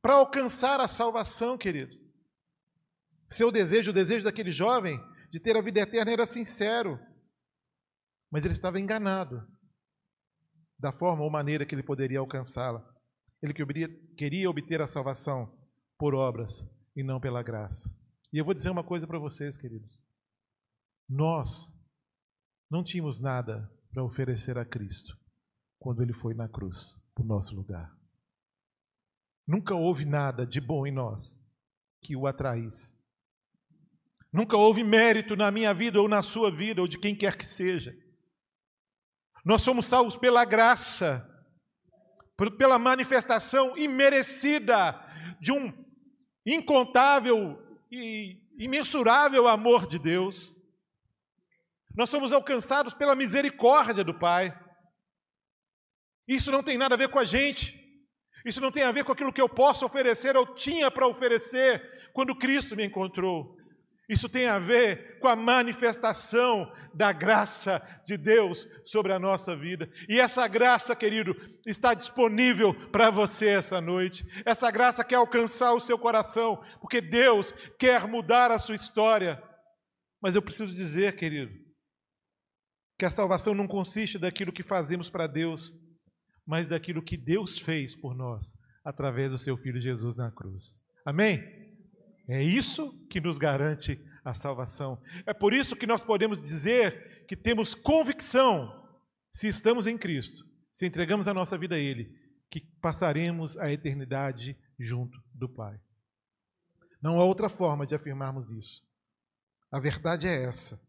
para 0.00 0.14
alcançar 0.14 0.80
a 0.80 0.88
salvação, 0.88 1.58
querido. 1.58 1.96
Seu 3.28 3.50
desejo, 3.50 3.90
o 3.90 3.94
desejo 3.94 4.24
daquele 4.24 4.50
jovem 4.50 4.98
de 5.30 5.40
ter 5.40 5.56
a 5.56 5.60
vida 5.60 5.80
eterna 5.80 6.12
era 6.12 6.24
sincero, 6.24 6.98
mas 8.30 8.44
ele 8.44 8.54
estava 8.54 8.80
enganado 8.80 9.46
da 10.78 10.92
forma 10.92 11.24
ou 11.24 11.30
maneira 11.30 11.66
que 11.66 11.74
ele 11.74 11.82
poderia 11.82 12.20
alcançá-la. 12.20 12.82
Ele 13.42 13.52
queria 14.16 14.48
obter 14.48 14.80
a 14.80 14.86
salvação 14.86 15.52
por 15.98 16.14
obras 16.14 16.64
e 16.96 17.02
não 17.02 17.20
pela 17.20 17.42
graça. 17.42 17.90
E 18.32 18.38
eu 18.38 18.44
vou 18.44 18.54
dizer 18.54 18.70
uma 18.70 18.84
coisa 18.84 19.06
para 19.06 19.18
vocês, 19.18 19.58
queridos. 19.58 20.00
Nós 21.08 21.72
não 22.70 22.84
tínhamos 22.84 23.20
nada 23.20 23.70
para 23.90 24.04
oferecer 24.04 24.58
a 24.58 24.64
Cristo 24.64 25.18
quando 25.78 26.02
ele 26.02 26.12
foi 26.12 26.34
na 26.34 26.48
cruz 26.48 26.96
por 27.18 27.26
nosso 27.26 27.52
lugar. 27.52 27.92
Nunca 29.44 29.74
houve 29.74 30.04
nada 30.04 30.46
de 30.46 30.60
bom 30.60 30.86
em 30.86 30.92
nós 30.92 31.36
que 32.00 32.14
o 32.14 32.28
atraísse. 32.28 32.96
Nunca 34.32 34.56
houve 34.56 34.84
mérito 34.84 35.34
na 35.34 35.50
minha 35.50 35.74
vida 35.74 36.00
ou 36.00 36.06
na 36.06 36.22
sua 36.22 36.48
vida 36.48 36.80
ou 36.80 36.86
de 36.86 36.96
quem 36.96 37.16
quer 37.16 37.36
que 37.36 37.44
seja. 37.44 37.92
Nós 39.44 39.62
somos 39.62 39.86
salvos 39.86 40.16
pela 40.16 40.44
graça, 40.44 41.28
pela 42.56 42.78
manifestação 42.78 43.76
imerecida 43.76 44.94
de 45.40 45.50
um 45.50 45.72
incontável 46.46 47.60
e 47.90 48.40
imensurável 48.56 49.48
amor 49.48 49.88
de 49.88 49.98
Deus. 49.98 50.54
Nós 51.96 52.10
somos 52.10 52.32
alcançados 52.32 52.94
pela 52.94 53.16
misericórdia 53.16 54.04
do 54.04 54.16
Pai. 54.16 54.56
Isso 56.28 56.52
não 56.52 56.62
tem 56.62 56.76
nada 56.76 56.94
a 56.94 56.98
ver 56.98 57.08
com 57.08 57.18
a 57.18 57.24
gente. 57.24 57.74
Isso 58.44 58.60
não 58.60 58.70
tem 58.70 58.82
a 58.82 58.92
ver 58.92 59.04
com 59.04 59.12
aquilo 59.12 59.32
que 59.32 59.40
eu 59.40 59.48
posso 59.48 59.84
oferecer 59.84 60.36
ou 60.36 60.54
tinha 60.54 60.90
para 60.90 61.06
oferecer 61.06 61.82
quando 62.12 62.36
Cristo 62.36 62.76
me 62.76 62.84
encontrou. 62.84 63.56
Isso 64.08 64.28
tem 64.28 64.46
a 64.46 64.58
ver 64.58 65.18
com 65.18 65.28
a 65.28 65.36
manifestação 65.36 66.72
da 66.94 67.12
graça 67.12 67.82
de 68.06 68.16
Deus 68.16 68.66
sobre 68.84 69.12
a 69.12 69.18
nossa 69.18 69.54
vida. 69.54 69.90
E 70.08 70.18
essa 70.18 70.48
graça, 70.48 70.96
querido, 70.96 71.36
está 71.66 71.92
disponível 71.92 72.72
para 72.90 73.10
você 73.10 73.48
essa 73.48 73.80
noite. 73.80 74.24
Essa 74.46 74.70
graça 74.70 75.04
quer 75.04 75.16
alcançar 75.16 75.74
o 75.74 75.80
seu 75.80 75.98
coração, 75.98 76.62
porque 76.80 77.02
Deus 77.02 77.52
quer 77.78 78.08
mudar 78.08 78.50
a 78.50 78.58
sua 78.58 78.74
história. 78.74 79.42
Mas 80.22 80.34
eu 80.34 80.40
preciso 80.42 80.74
dizer, 80.74 81.14
querido, 81.16 81.52
que 82.98 83.04
a 83.04 83.10
salvação 83.10 83.54
não 83.54 83.68
consiste 83.68 84.18
daquilo 84.18 84.52
que 84.52 84.62
fazemos 84.62 85.10
para 85.10 85.26
Deus, 85.26 85.70
mas 86.48 86.66
daquilo 86.66 87.02
que 87.02 87.14
Deus 87.14 87.58
fez 87.58 87.94
por 87.94 88.14
nós 88.14 88.56
através 88.82 89.32
do 89.32 89.38
seu 89.38 89.54
filho 89.58 89.78
Jesus 89.78 90.16
na 90.16 90.30
cruz. 90.30 90.80
Amém? 91.04 91.44
É 92.26 92.42
isso 92.42 92.90
que 93.10 93.20
nos 93.20 93.36
garante 93.36 94.02
a 94.24 94.32
salvação. 94.32 94.98
É 95.26 95.34
por 95.34 95.52
isso 95.52 95.76
que 95.76 95.86
nós 95.86 96.02
podemos 96.02 96.40
dizer 96.40 97.26
que 97.26 97.36
temos 97.36 97.74
convicção, 97.74 98.82
se 99.30 99.46
estamos 99.46 99.86
em 99.86 99.98
Cristo, 99.98 100.42
se 100.72 100.86
entregamos 100.86 101.28
a 101.28 101.34
nossa 101.34 101.58
vida 101.58 101.74
a 101.74 101.78
Ele, 101.78 102.18
que 102.48 102.60
passaremos 102.80 103.58
a 103.58 103.70
eternidade 103.70 104.56
junto 104.80 105.22
do 105.34 105.50
Pai. 105.50 105.78
Não 107.02 107.20
há 107.20 107.24
outra 107.24 107.50
forma 107.50 107.86
de 107.86 107.94
afirmarmos 107.94 108.48
isso. 108.48 108.82
A 109.70 109.78
verdade 109.78 110.26
é 110.26 110.44
essa, 110.44 110.80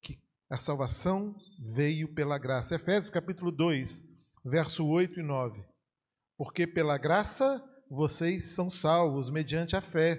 que 0.00 0.18
a 0.48 0.56
salvação 0.56 1.36
veio 1.58 2.08
pela 2.08 2.38
graça. 2.38 2.76
Efésios 2.76 3.10
capítulo 3.10 3.52
2, 3.52 4.11
verso 4.44 4.86
8 4.86 5.20
e 5.20 5.22
9. 5.22 5.64
Porque 6.36 6.66
pela 6.66 6.98
graça 6.98 7.62
vocês 7.88 8.54
são 8.54 8.70
salvos 8.70 9.30
mediante 9.30 9.76
a 9.76 9.80
fé. 9.80 10.18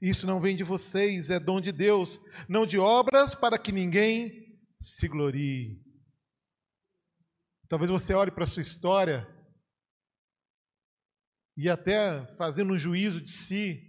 Isso 0.00 0.26
não 0.26 0.40
vem 0.40 0.56
de 0.56 0.64
vocês, 0.64 1.28
é 1.28 1.38
dom 1.38 1.60
de 1.60 1.72
Deus, 1.72 2.18
não 2.48 2.64
de 2.64 2.78
obras 2.78 3.34
para 3.34 3.58
que 3.58 3.72
ninguém 3.72 4.58
se 4.80 5.06
glorie. 5.08 5.82
Talvez 7.68 7.90
você 7.90 8.14
olhe 8.14 8.30
para 8.30 8.44
a 8.44 8.46
sua 8.46 8.62
história 8.62 9.28
e 11.56 11.68
até 11.68 12.26
fazendo 12.36 12.72
um 12.72 12.78
juízo 12.78 13.20
de 13.20 13.30
si, 13.30 13.86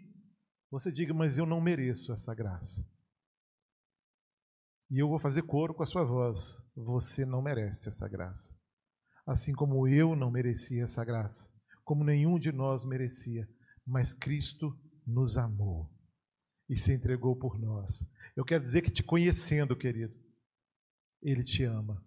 você 0.70 0.92
diga, 0.92 1.14
mas 1.14 1.38
eu 1.38 1.46
não 1.46 1.62
mereço 1.62 2.12
essa 2.12 2.36
graça. 2.36 2.86
E 4.90 5.00
eu 5.00 5.08
vou 5.08 5.20
fazer 5.20 5.44
coro 5.44 5.74
com 5.74 5.84
a 5.84 5.86
sua 5.86 6.04
voz. 6.04 6.62
Você 6.76 7.26
não 7.26 7.42
merece 7.42 7.88
essa 7.88 8.10
graça. 8.10 8.61
Assim 9.26 9.54
como 9.54 9.88
eu 9.88 10.16
não 10.16 10.32
merecia 10.32 10.84
essa 10.84 11.04
graça, 11.06 11.50
como 11.84 12.04
nenhum 12.04 12.40
de 12.40 12.52
nós 12.52 12.84
merecia, 12.84 13.48
mas 13.86 14.14
Cristo 14.14 14.78
nos 15.06 15.38
amou 15.38 15.90
e 16.70 16.78
se 16.78 16.94
entregou 16.94 17.36
por 17.36 17.60
nós. 17.60 18.06
Eu 18.36 18.46
quero 18.46 18.64
dizer 18.64 18.82
que 18.82 18.92
te 18.92 19.04
conhecendo, 19.04 19.76
querido, 19.76 20.14
Ele 21.22 21.44
te 21.44 21.64
ama. 21.64 22.04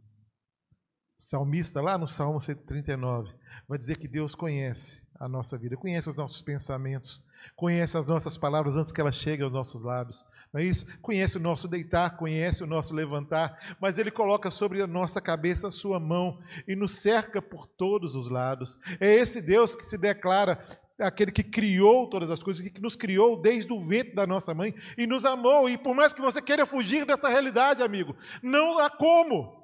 O 1.19 1.23
salmista, 1.23 1.81
lá 1.81 1.97
no 1.97 2.07
Salmo 2.07 2.41
139, 2.41 3.33
vai 3.69 3.79
dizer 3.79 3.99
que 3.99 4.09
Deus 4.09 4.35
conhece 4.35 5.07
a 5.21 5.29
nossa 5.29 5.57
vida, 5.57 5.77
conhece 5.77 6.09
os 6.09 6.17
nossos 6.17 6.43
pensamentos, 6.43 7.25
conhece 7.57 7.97
as 7.97 8.07
nossas 8.07 8.37
palavras 8.37 8.77
antes 8.77 8.93
que 8.93 9.01
elas 9.01 9.17
cheguem 9.17 9.45
aos 9.45 9.53
nossos 9.53 9.83
lábios. 9.83 10.25
Não 10.53 10.61
é 10.61 10.65
isso? 10.65 10.87
Conhece 11.01 11.37
o 11.37 11.41
nosso 11.41 11.67
deitar, 11.67 12.17
conhece 12.17 12.63
o 12.63 12.67
nosso 12.67 12.95
levantar, 12.95 13.77
mas 13.81 13.99
Ele 13.99 14.11
coloca 14.11 14.51
sobre 14.51 14.81
a 14.83 14.87
nossa 14.87 15.21
cabeça 15.21 15.69
a 15.69 15.73
sua 15.73 15.99
mão 15.99 16.39
e 16.67 16.77
nos 16.77 16.93
cerca 16.93 17.43
por 17.43 17.67
todos 17.67 18.15
os 18.15 18.29
lados. 18.29 18.79
É 19.01 19.13
esse 19.13 19.41
Deus 19.41 19.75
que 19.75 19.85
se 19.85 19.99
declara 19.99 20.65
aquele 20.99 21.33
que 21.33 21.43
criou 21.43 22.09
todas 22.09 22.31
as 22.31 22.43
coisas, 22.43 22.67
que 22.69 22.81
nos 22.81 22.97
criou 22.97 23.41
desde 23.41 23.73
o 23.73 23.81
ventre 23.81 24.15
da 24.15 24.27
nossa 24.27 24.55
mãe 24.55 24.75
e 24.97 25.07
nos 25.07 25.25
amou. 25.25 25.69
E 25.69 25.77
por 25.77 25.95
mais 25.95 26.13
que 26.13 26.21
você 26.21 26.41
queira 26.41 26.67
fugir 26.67 27.05
dessa 27.05 27.29
realidade, 27.29 27.83
amigo, 27.83 28.17
não 28.43 28.79
há 28.79 28.89
como. 28.89 29.63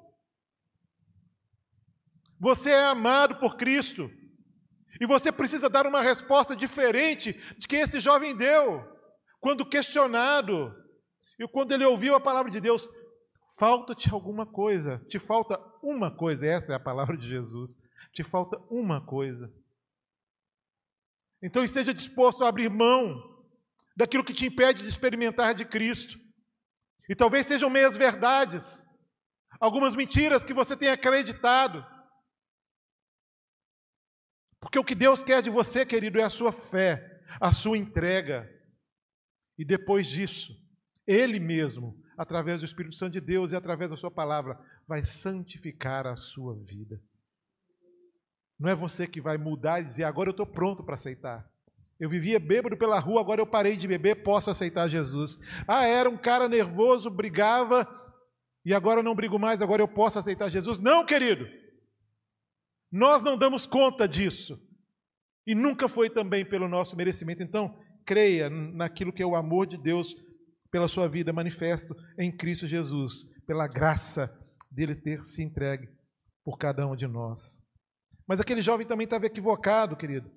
Você 2.39 2.71
é 2.71 2.85
amado 2.85 3.35
por 3.35 3.55
Cristo. 3.55 4.09
E 5.01 5.05
você 5.07 5.31
precisa 5.31 5.67
dar 5.67 5.87
uma 5.87 5.99
resposta 5.99 6.55
diferente 6.55 7.33
de 7.57 7.67
que 7.67 7.75
esse 7.75 7.99
jovem 7.99 8.37
deu, 8.37 8.87
quando 9.39 9.65
questionado, 9.65 10.71
e 11.39 11.47
quando 11.47 11.71
ele 11.71 11.83
ouviu 11.83 12.13
a 12.13 12.19
palavra 12.19 12.51
de 12.51 12.61
Deus, 12.61 12.87
falta-te 13.57 14.11
alguma 14.13 14.45
coisa, 14.45 15.03
te 15.07 15.17
falta 15.17 15.59
uma 15.81 16.15
coisa, 16.15 16.45
essa 16.45 16.73
é 16.73 16.75
a 16.75 16.79
palavra 16.79 17.17
de 17.17 17.27
Jesus, 17.27 17.79
te 18.13 18.23
falta 18.23 18.61
uma 18.69 19.03
coisa. 19.03 19.51
Então 21.41 21.63
esteja 21.63 21.95
disposto 21.95 22.43
a 22.43 22.49
abrir 22.49 22.69
mão 22.69 23.23
daquilo 23.97 24.23
que 24.23 24.35
te 24.35 24.45
impede 24.45 24.83
de 24.83 24.89
experimentar 24.89 25.55
de 25.55 25.65
Cristo. 25.65 26.19
E 27.09 27.15
talvez 27.15 27.47
sejam 27.47 27.71
meias 27.71 27.97
verdades, 27.97 28.79
algumas 29.59 29.95
mentiras 29.95 30.45
que 30.45 30.53
você 30.53 30.77
tenha 30.77 30.93
acreditado. 30.93 31.83
Porque 34.61 34.79
o 34.79 34.83
que 34.83 34.95
Deus 34.95 35.23
quer 35.23 35.41
de 35.41 35.49
você, 35.49 35.85
querido, 35.85 36.19
é 36.19 36.23
a 36.23 36.29
sua 36.29 36.51
fé, 36.51 37.19
a 37.39 37.51
sua 37.51 37.77
entrega. 37.77 38.49
E 39.57 39.65
depois 39.65 40.07
disso, 40.07 40.55
Ele 41.05 41.39
mesmo, 41.39 41.99
através 42.15 42.59
do 42.59 42.65
Espírito 42.65 42.95
Santo 42.95 43.13
de 43.13 43.21
Deus 43.21 43.51
e 43.51 43.55
através 43.55 43.89
da 43.89 43.97
Sua 43.97 44.11
palavra, 44.11 44.57
vai 44.87 45.03
santificar 45.03 46.05
a 46.05 46.15
sua 46.15 46.55
vida. 46.55 47.01
Não 48.59 48.69
é 48.69 48.75
você 48.75 49.07
que 49.07 49.19
vai 49.19 49.39
mudar 49.39 49.81
e 49.81 49.85
dizer, 49.85 50.03
agora 50.03 50.29
eu 50.29 50.31
estou 50.31 50.45
pronto 50.45 50.83
para 50.83 50.93
aceitar. 50.93 51.49
Eu 51.99 52.09
vivia 52.09 52.39
bêbado 52.39 52.77
pela 52.77 52.99
rua, 52.99 53.19
agora 53.19 53.41
eu 53.41 53.47
parei 53.47 53.75
de 53.75 53.87
beber, 53.87 54.23
posso 54.23 54.51
aceitar 54.51 54.87
Jesus. 54.87 55.39
Ah, 55.67 55.85
era 55.85 56.09
um 56.09 56.17
cara 56.17 56.47
nervoso, 56.47 57.09
brigava, 57.09 57.87
e 58.63 58.73
agora 58.73 58.99
eu 58.99 59.03
não 59.03 59.15
brigo 59.15 59.39
mais, 59.39 59.61
agora 59.61 59.81
eu 59.81 59.87
posso 59.87 60.19
aceitar 60.19 60.49
Jesus. 60.49 60.79
Não, 60.79 61.03
querido. 61.03 61.47
Nós 62.91 63.21
não 63.21 63.37
damos 63.37 63.65
conta 63.65 64.07
disso. 64.07 64.59
E 65.47 65.55
nunca 65.55 65.87
foi 65.87 66.09
também 66.09 66.45
pelo 66.45 66.67
nosso 66.67 66.95
merecimento. 66.95 67.41
Então, 67.41 67.79
creia 68.05 68.49
naquilo 68.49 69.13
que 69.13 69.23
é 69.23 69.25
o 69.25 69.35
amor 69.35 69.65
de 69.65 69.77
Deus 69.77 70.15
pela 70.69 70.87
sua 70.87 71.07
vida 71.07 71.33
manifesto 71.33 71.95
em 72.17 72.35
Cristo 72.35 72.67
Jesus, 72.67 73.25
pela 73.45 73.67
graça 73.67 74.31
dele 74.71 74.95
ter 74.95 75.21
se 75.21 75.43
entregue 75.43 75.89
por 76.43 76.57
cada 76.57 76.87
um 76.87 76.95
de 76.95 77.07
nós. 77.07 77.59
Mas 78.27 78.39
aquele 78.39 78.61
jovem 78.61 78.87
também 78.87 79.05
estava 79.05 79.25
equivocado, 79.25 79.97
querido, 79.97 80.31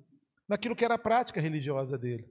naquilo 0.49 0.75
que 0.75 0.85
era 0.85 0.95
a 0.95 0.99
prática 0.99 1.41
religiosa 1.41 1.97
dele. 1.97 2.25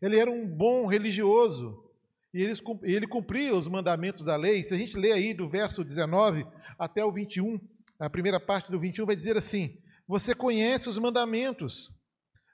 Ele 0.00 0.18
era 0.18 0.30
um 0.30 0.46
bom 0.46 0.86
religioso 0.86 1.84
e 2.32 2.42
ele 2.42 3.06
cumpria 3.06 3.54
os 3.54 3.66
mandamentos 3.66 4.22
da 4.22 4.36
lei. 4.36 4.62
Se 4.62 4.74
a 4.74 4.78
gente 4.78 4.96
lê 4.96 5.12
aí 5.12 5.34
do 5.34 5.48
verso 5.48 5.82
19 5.82 6.46
até 6.78 7.04
o 7.04 7.10
21, 7.10 7.58
a 7.98 8.08
primeira 8.08 8.38
parte 8.38 8.70
do 8.70 8.78
21 8.78 9.06
vai 9.06 9.16
dizer 9.16 9.36
assim: 9.36 9.76
Você 10.06 10.34
conhece 10.34 10.88
os 10.88 10.98
mandamentos. 10.98 11.90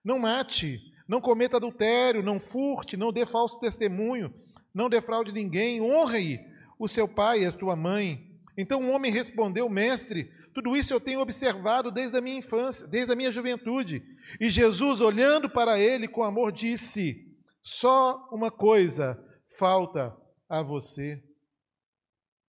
Não 0.05 0.19
mate, 0.19 0.81
não 1.09 1.21
cometa 1.21 1.57
adultério, 1.57 2.23
não 2.23 2.39
furte, 2.39 2.97
não 2.97 3.13
dê 3.13 3.27
falso 3.27 3.59
testemunho, 3.59 4.33
não 4.75 4.89
defraude 4.89 5.33
ninguém, 5.33 5.81
honre 5.81 6.41
o 6.79 6.89
seu 6.89 7.07
pai 7.07 7.43
e 7.43 7.47
a 7.47 7.53
tua 7.53 7.77
mãe. 7.77 8.31
Então 8.57 8.83
o 8.83 8.91
homem 8.91 9.13
respondeu: 9.13 9.69
Mestre, 9.69 10.31
tudo 10.55 10.77
isso 10.77 10.93
eu 10.93 11.01
tenho 11.01 11.21
observado 11.21 11.91
desde 11.91 12.17
a 12.17 12.21
minha 12.21 12.39
infância, 12.39 12.87
desde 12.87 13.13
a 13.13 13.17
minha 13.17 13.31
juventude. 13.31 14.03
E 14.41 14.51
Jesus, 14.51 15.01
olhando 15.01 15.51
para 15.51 15.79
ele 15.79 16.09
com 16.09 16.23
amor, 16.23 16.53
disse: 16.53 17.27
Só 17.63 18.29
uma 18.31 18.51
coisa 18.51 19.19
falta 19.59 20.17
a 20.49 20.63
você. 20.63 21.23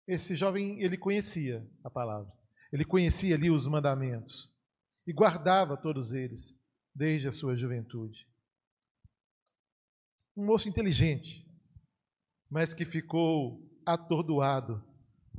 Esse 0.07 0.35
jovem, 0.35 0.81
ele 0.81 0.97
conhecia 0.97 1.65
a 1.83 1.89
palavra. 1.89 2.34
Ele 2.75 2.83
conhecia 2.83 3.35
ali 3.35 3.49
os 3.49 3.65
mandamentos 3.65 4.51
e 5.07 5.13
guardava 5.13 5.77
todos 5.77 6.11
eles 6.11 6.53
desde 6.93 7.25
a 7.25 7.31
sua 7.31 7.55
juventude. 7.55 8.27
Um 10.35 10.45
moço 10.45 10.67
inteligente, 10.67 11.47
mas 12.51 12.73
que 12.73 12.83
ficou 12.83 13.65
atordoado 13.85 14.83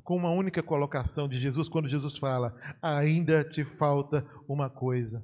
com 0.02 0.16
uma 0.16 0.30
única 0.30 0.62
colocação 0.62 1.28
de 1.28 1.38
Jesus, 1.38 1.68
quando 1.68 1.88
Jesus 1.88 2.16
fala: 2.16 2.58
ainda 2.80 3.44
te 3.44 3.66
falta 3.66 4.26
uma 4.48 4.70
coisa. 4.70 5.22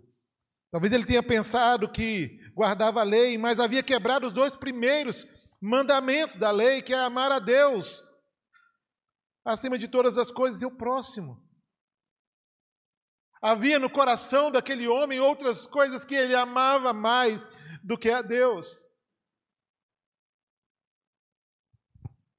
Talvez 0.71 0.93
ele 0.93 1.07
tenha 1.07 1.23
pensado 1.23 1.91
que 1.91 2.39
guardava 2.55 3.01
a 3.01 3.05
lei, 3.05 3.39
mas 3.39 3.59
havia 3.59 3.83
quebrado 3.83 4.27
os 4.27 4.35
dois 4.35 4.55
primeiros 4.55 5.27
mandamentos 5.63 6.37
da 6.37 6.51
lei, 6.51 6.83
que 6.83 6.93
é 6.93 6.99
amar 6.99 7.33
a 7.33 7.39
Deus 7.39 8.05
acima 9.47 9.79
de 9.79 9.89
todas 9.89 10.19
as 10.19 10.31
coisas 10.31 10.61
e 10.61 10.67
o 10.67 10.77
próximo. 10.77 11.51
Havia 13.43 13.81
no 13.81 13.91
coração 13.91 14.53
daquele 14.53 14.87
homem 14.87 15.19
outras 15.19 15.67
coisas 15.67 16.05
que 16.05 16.15
ele 16.15 16.35
amava 16.35 16.93
mais 16.93 17.51
do 17.83 17.99
que 17.99 18.09
a 18.09 18.23
Deus. 18.23 18.87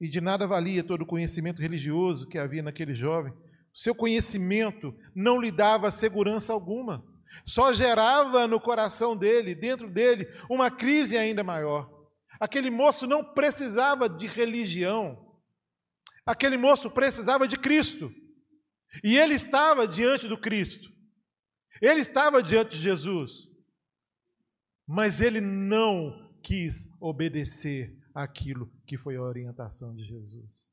E 0.00 0.08
de 0.08 0.20
nada 0.20 0.46
valia 0.46 0.82
todo 0.82 1.02
o 1.02 1.06
conhecimento 1.06 1.60
religioso 1.60 2.26
que 2.26 2.38
havia 2.38 2.62
naquele 2.62 2.94
jovem. 2.94 3.34
Seu 3.74 3.94
conhecimento 3.94 4.94
não 5.14 5.40
lhe 5.40 5.50
dava 5.50 5.90
segurança 5.90 6.52
alguma. 6.52 7.04
Só 7.44 7.72
gerava 7.72 8.46
no 8.46 8.60
coração 8.60 9.16
dele, 9.16 9.54
dentro 9.54 9.90
dele, 9.90 10.26
uma 10.48 10.70
crise 10.70 11.18
ainda 11.18 11.44
maior. 11.44 11.90
Aquele 12.40 12.70
moço 12.70 13.06
não 13.06 13.22
precisava 13.22 14.08
de 14.08 14.26
religião. 14.26 15.38
Aquele 16.24 16.56
moço 16.56 16.90
precisava 16.90 17.46
de 17.46 17.58
Cristo. 17.58 18.10
E 19.02 19.18
ele 19.18 19.34
estava 19.34 19.86
diante 19.86 20.28
do 20.28 20.38
Cristo. 20.38 20.93
Ele 21.80 22.00
estava 22.00 22.42
diante 22.42 22.76
de 22.76 22.82
Jesus, 22.82 23.50
mas 24.86 25.20
ele 25.20 25.40
não 25.40 26.32
quis 26.42 26.86
obedecer 27.00 27.96
aquilo 28.14 28.70
que 28.86 28.96
foi 28.96 29.16
a 29.16 29.22
orientação 29.22 29.94
de 29.94 30.04
Jesus. 30.04 30.68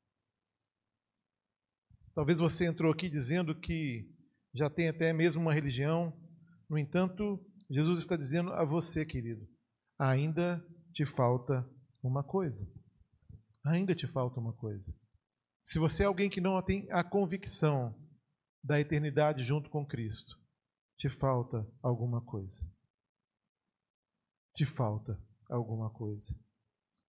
Talvez 2.14 2.38
você 2.38 2.66
entrou 2.66 2.92
aqui 2.92 3.08
dizendo 3.08 3.58
que 3.58 4.08
já 4.54 4.68
tem 4.68 4.88
até 4.88 5.12
mesmo 5.12 5.40
uma 5.40 5.54
religião, 5.54 6.12
no 6.68 6.78
entanto, 6.78 7.42
Jesus 7.70 8.00
está 8.00 8.16
dizendo 8.16 8.52
a 8.52 8.64
você, 8.64 9.04
querido, 9.04 9.48
ainda 9.98 10.64
te 10.92 11.06
falta 11.06 11.66
uma 12.02 12.22
coisa. 12.22 12.66
Ainda 13.64 13.94
te 13.94 14.06
falta 14.06 14.38
uma 14.38 14.52
coisa. 14.52 14.84
Se 15.62 15.78
você 15.78 16.02
é 16.02 16.06
alguém 16.06 16.28
que 16.28 16.40
não 16.40 16.60
tem 16.60 16.86
a 16.90 17.02
convicção 17.02 17.94
da 18.62 18.78
eternidade 18.80 19.44
junto 19.44 19.70
com 19.70 19.86
Cristo, 19.86 20.41
te 21.02 21.08
falta 21.08 21.66
alguma 21.82 22.20
coisa. 22.20 22.64
Te 24.54 24.64
falta 24.64 25.20
alguma 25.50 25.90
coisa. 25.90 26.32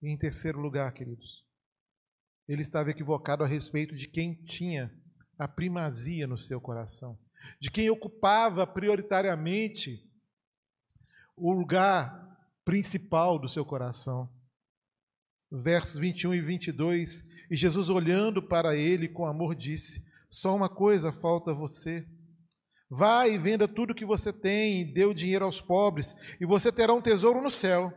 E 0.02 0.10
em 0.10 0.18
terceiro 0.18 0.60
lugar, 0.60 0.92
queridos, 0.94 1.46
ele 2.48 2.64
estava 2.64 2.90
equivocado 2.90 3.44
a 3.44 3.48
respeito 3.48 3.96
de 3.96 4.08
quem 4.08 4.34
tinha 4.34 4.92
a 5.38 5.48
primazia 5.48 6.26
no 6.26 6.40
seu 6.40 6.60
coração, 6.60 7.20
de 7.60 7.70
quem 7.70 7.88
ocupava 7.92 8.66
prioritariamente 8.66 10.04
o 11.38 11.52
lugar 11.52 12.36
principal 12.66 13.38
do 13.38 13.48
seu 13.48 13.64
coração. 13.64 14.28
Versos 15.52 16.00
21 16.00 16.34
e 16.34 16.42
22, 16.42 17.24
e 17.48 17.56
Jesus 17.56 17.90
olhando 17.92 18.42
para 18.42 18.76
ele 18.76 19.08
com 19.08 19.28
amor 19.28 19.54
disse: 19.54 20.04
Só 20.32 20.56
uma 20.56 20.68
coisa 20.68 21.14
falta 21.14 21.52
a 21.52 21.54
você. 21.54 22.10
Vá 22.90 23.28
e 23.28 23.38
venda 23.38 23.68
tudo 23.68 23.96
que 23.96 24.06
você 24.06 24.32
tem 24.32 24.82
e 24.82 24.86
dê 24.86 25.06
o 25.06 25.14
dinheiro 25.14 25.46
aos 25.46 25.62
pobres, 25.62 26.16
e 26.40 26.46
você 26.46 26.72
terá 26.72 26.94
um 26.94 27.02
tesouro 27.02 27.42
no 27.42 27.50
céu. 27.50 27.92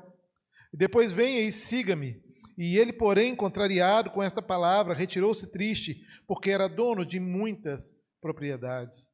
Depois 0.73 1.13
venha 1.13 1.41
e 1.41 1.53
siga-me. 1.53 2.23
E 2.59 2.79
ele, 2.79 2.93
porém, 2.93 3.37
contrariado 3.37 4.11
com 4.11 4.23
esta 4.23 4.41
palavra, 4.41 4.95
retirou-se 4.95 5.47
triste, 5.51 6.01
porque 6.27 6.51
era 6.51 6.69
dono 6.69 7.05
de 7.05 7.21
muitas 7.21 7.93
propriedades. 8.21 9.07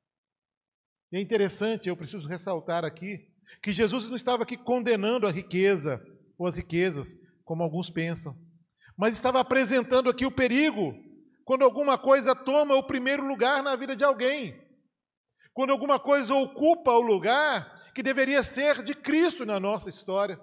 E 1.12 1.16
é 1.16 1.20
interessante, 1.20 1.88
eu 1.88 1.96
preciso 1.96 2.28
ressaltar 2.28 2.84
aqui, 2.84 3.28
que 3.62 3.72
Jesus 3.72 4.08
não 4.08 4.16
estava 4.16 4.44
aqui 4.44 4.56
condenando 4.56 5.26
a 5.26 5.30
riqueza 5.30 6.02
ou 6.38 6.46
as 6.46 6.56
riquezas, 6.56 7.14
como 7.44 7.62
alguns 7.62 7.90
pensam, 7.90 8.34
mas 8.96 9.12
estava 9.12 9.40
apresentando 9.40 10.08
aqui 10.08 10.24
o 10.24 10.30
perigo 10.30 10.94
quando 11.44 11.64
alguma 11.64 11.98
coisa 11.98 12.34
toma 12.34 12.74
o 12.76 12.86
primeiro 12.86 13.26
lugar 13.26 13.62
na 13.62 13.74
vida 13.74 13.96
de 13.96 14.04
alguém, 14.04 14.61
quando 15.52 15.70
alguma 15.70 15.98
coisa 16.00 16.34
ocupa 16.34 16.92
o 16.92 17.00
lugar 17.00 17.92
que 17.94 18.02
deveria 18.02 18.42
ser 18.42 18.82
de 18.82 18.94
Cristo 18.94 19.44
na 19.44 19.60
nossa 19.60 19.90
história. 19.90 20.40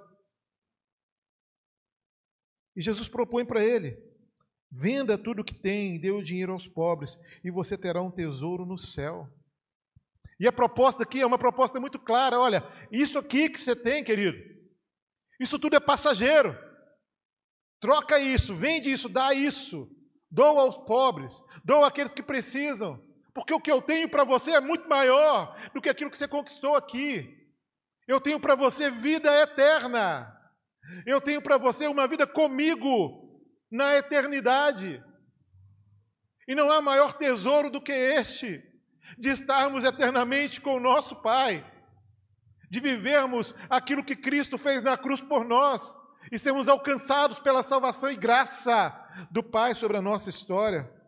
E 2.75 2.81
Jesus 2.81 3.07
propõe 3.07 3.45
para 3.45 3.63
ele: 3.63 3.97
venda 4.71 5.17
tudo 5.17 5.41
o 5.41 5.43
que 5.43 5.53
tem 5.53 5.99
dê 5.99 6.11
o 6.11 6.21
dinheiro 6.21 6.53
aos 6.53 6.67
pobres, 6.67 7.17
e 7.43 7.51
você 7.51 7.77
terá 7.77 8.01
um 8.01 8.11
tesouro 8.11 8.65
no 8.65 8.77
céu. 8.77 9.27
E 10.39 10.47
a 10.47 10.51
proposta 10.51 11.03
aqui 11.03 11.19
é 11.19 11.25
uma 11.25 11.39
proposta 11.39 11.79
muito 11.79 11.99
clara: 11.99 12.39
olha, 12.39 12.63
isso 12.91 13.17
aqui 13.17 13.49
que 13.49 13.59
você 13.59 13.75
tem, 13.75 14.03
querido, 14.03 14.37
isso 15.39 15.57
tudo 15.57 15.75
é 15.75 15.79
passageiro. 15.79 16.55
Troca 17.81 18.19
isso, 18.19 18.55
vende 18.55 18.91
isso, 18.91 19.07
dá 19.07 19.33
isso, 19.33 19.89
doa 20.29 20.61
aos 20.61 20.77
pobres, 20.85 21.41
doa 21.63 21.87
àqueles 21.87 22.13
que 22.13 22.21
precisam, 22.21 23.01
porque 23.39 23.53
o 23.53 23.61
que 23.61 23.71
eu 23.71 23.81
tenho 23.81 24.09
para 24.09 24.25
você 24.25 24.51
é 24.51 24.59
muito 24.59 24.89
maior 24.89 25.55
do 25.73 25.81
que 25.81 25.87
aquilo 25.87 26.11
que 26.11 26.17
você 26.17 26.27
conquistou 26.27 26.75
aqui. 26.75 27.37
Eu 28.05 28.19
tenho 28.19 28.37
para 28.37 28.53
você 28.53 28.91
vida 28.91 29.33
eterna. 29.41 30.29
Eu 31.05 31.21
tenho 31.21 31.41
para 31.41 31.57
você 31.57 31.87
uma 31.87 32.05
vida 32.05 32.27
comigo 32.27 33.41
na 33.71 33.95
eternidade. 33.95 35.01
E 36.49 36.53
não 36.53 36.69
há 36.69 36.81
maior 36.81 37.13
tesouro 37.13 37.69
do 37.69 37.79
que 37.79 37.93
este 37.93 38.61
de 39.17 39.29
estarmos 39.29 39.85
eternamente 39.85 40.59
com 40.59 40.75
o 40.75 40.79
nosso 40.81 41.15
Pai, 41.15 41.65
de 42.69 42.81
vivermos 42.81 43.55
aquilo 43.69 44.03
que 44.03 44.17
Cristo 44.17 44.57
fez 44.57 44.83
na 44.83 44.97
cruz 44.97 45.21
por 45.21 45.45
nós 45.45 45.95
e 46.29 46.37
sermos 46.37 46.67
alcançados 46.67 47.39
pela 47.39 47.63
salvação 47.63 48.11
e 48.11 48.17
graça 48.17 48.93
do 49.31 49.41
Pai 49.41 49.75
sobre 49.75 49.95
a 49.95 50.01
nossa 50.01 50.29
história. 50.29 50.98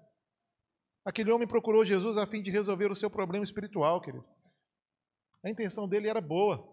Aquele 1.04 1.32
homem 1.32 1.48
procurou 1.48 1.84
Jesus 1.84 2.18
a 2.18 2.28
fim 2.28 2.42
de 2.42 2.52
resolver 2.52 2.92
o 2.92 2.96
seu 2.96 3.10
problema 3.10 3.44
espiritual, 3.44 4.00
querido. 4.02 4.26
A 5.44 5.50
intenção 5.50 5.88
dele 5.88 6.08
era 6.08 6.22
boa. 6.22 6.68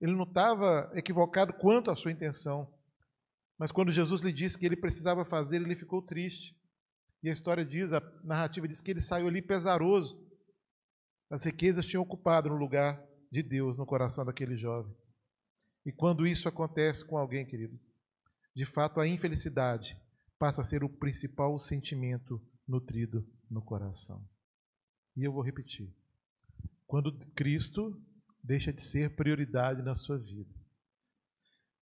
Ele 0.00 0.12
não 0.12 0.24
estava 0.24 0.90
equivocado 0.94 1.52
quanto 1.54 1.90
à 1.90 1.96
sua 1.96 2.12
intenção. 2.12 2.72
Mas 3.58 3.72
quando 3.72 3.90
Jesus 3.90 4.20
lhe 4.20 4.32
disse 4.32 4.58
que 4.58 4.66
ele 4.66 4.76
precisava 4.76 5.24
fazer, 5.24 5.56
ele 5.56 5.74
ficou 5.74 6.02
triste. 6.02 6.54
E 7.22 7.28
a 7.28 7.32
história 7.32 7.64
diz, 7.64 7.92
a 7.92 8.00
narrativa 8.22 8.68
diz 8.68 8.80
que 8.80 8.90
ele 8.90 9.00
saiu 9.00 9.26
ali 9.26 9.42
pesaroso. 9.42 10.22
As 11.30 11.44
riquezas 11.44 11.86
tinham 11.86 12.02
ocupado 12.02 12.48
no 12.48 12.56
lugar 12.56 13.02
de 13.30 13.42
Deus 13.42 13.76
no 13.76 13.86
coração 13.86 14.24
daquele 14.24 14.56
jovem. 14.56 14.94
E 15.84 15.90
quando 15.90 16.26
isso 16.26 16.48
acontece 16.48 17.04
com 17.04 17.16
alguém, 17.16 17.44
querido, 17.44 17.78
de 18.54 18.64
fato 18.64 19.00
a 19.00 19.08
infelicidade 19.08 20.00
passa 20.38 20.60
a 20.60 20.64
ser 20.64 20.84
o 20.84 20.88
principal 20.88 21.58
sentimento 21.58 22.40
nutrido 22.66 23.26
no 23.50 23.62
coração. 23.62 24.26
E 25.16 25.24
eu 25.24 25.32
vou 25.32 25.42
repetir. 25.42 25.94
Quando 26.86 27.16
Cristo 27.34 28.00
deixa 28.42 28.72
de 28.72 28.80
ser 28.80 29.14
prioridade 29.16 29.82
na 29.82 29.94
sua 29.94 30.18
vida, 30.18 30.54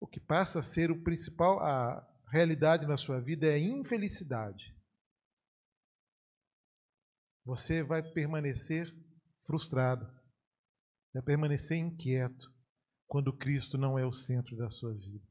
o 0.01 0.07
que 0.07 0.21
passa 0.21 0.59
a 0.59 0.63
ser 0.63 0.91
o 0.91 1.03
principal, 1.03 1.61
a 1.61 2.07
realidade 2.31 2.87
na 2.87 2.97
sua 2.97 3.21
vida 3.21 3.47
é 3.47 3.55
a 3.55 3.59
infelicidade. 3.59 4.77
Você 7.45 7.83
vai 7.83 8.03
permanecer 8.03 8.95
frustrado, 9.47 10.07
vai 11.13 11.23
permanecer 11.23 11.77
inquieto 11.77 12.53
quando 13.07 13.37
Cristo 13.37 13.77
não 13.77 13.99
é 13.99 14.07
o 14.07 14.13
centro 14.13 14.57
da 14.57 14.71
sua 14.71 14.95
vida. 14.95 15.25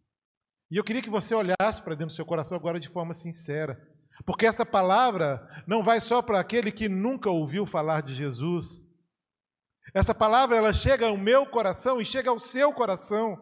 E 0.72 0.78
eu 0.78 0.84
queria 0.84 1.02
que 1.02 1.10
você 1.10 1.36
olhasse 1.36 1.84
para 1.84 1.96
dentro 1.96 2.08
do 2.08 2.16
seu 2.16 2.26
coração 2.26 2.58
agora 2.58 2.80
de 2.80 2.90
forma 2.90 3.14
sincera, 3.14 3.76
porque 4.26 4.46
essa 4.46 4.66
palavra 4.66 5.46
não 5.68 5.84
vai 5.84 6.00
só 6.00 6.22
para 6.22 6.40
aquele 6.40 6.72
que 6.72 6.88
nunca 6.88 7.30
ouviu 7.30 7.66
falar 7.66 8.02
de 8.02 8.14
Jesus. 8.14 8.82
Essa 9.94 10.16
palavra 10.16 10.58
ela 10.58 10.74
chega 10.74 11.08
ao 11.08 11.18
meu 11.18 11.46
coração 11.46 12.00
e 12.00 12.06
chega 12.06 12.30
ao 12.30 12.40
seu 12.40 12.72
coração. 12.74 13.38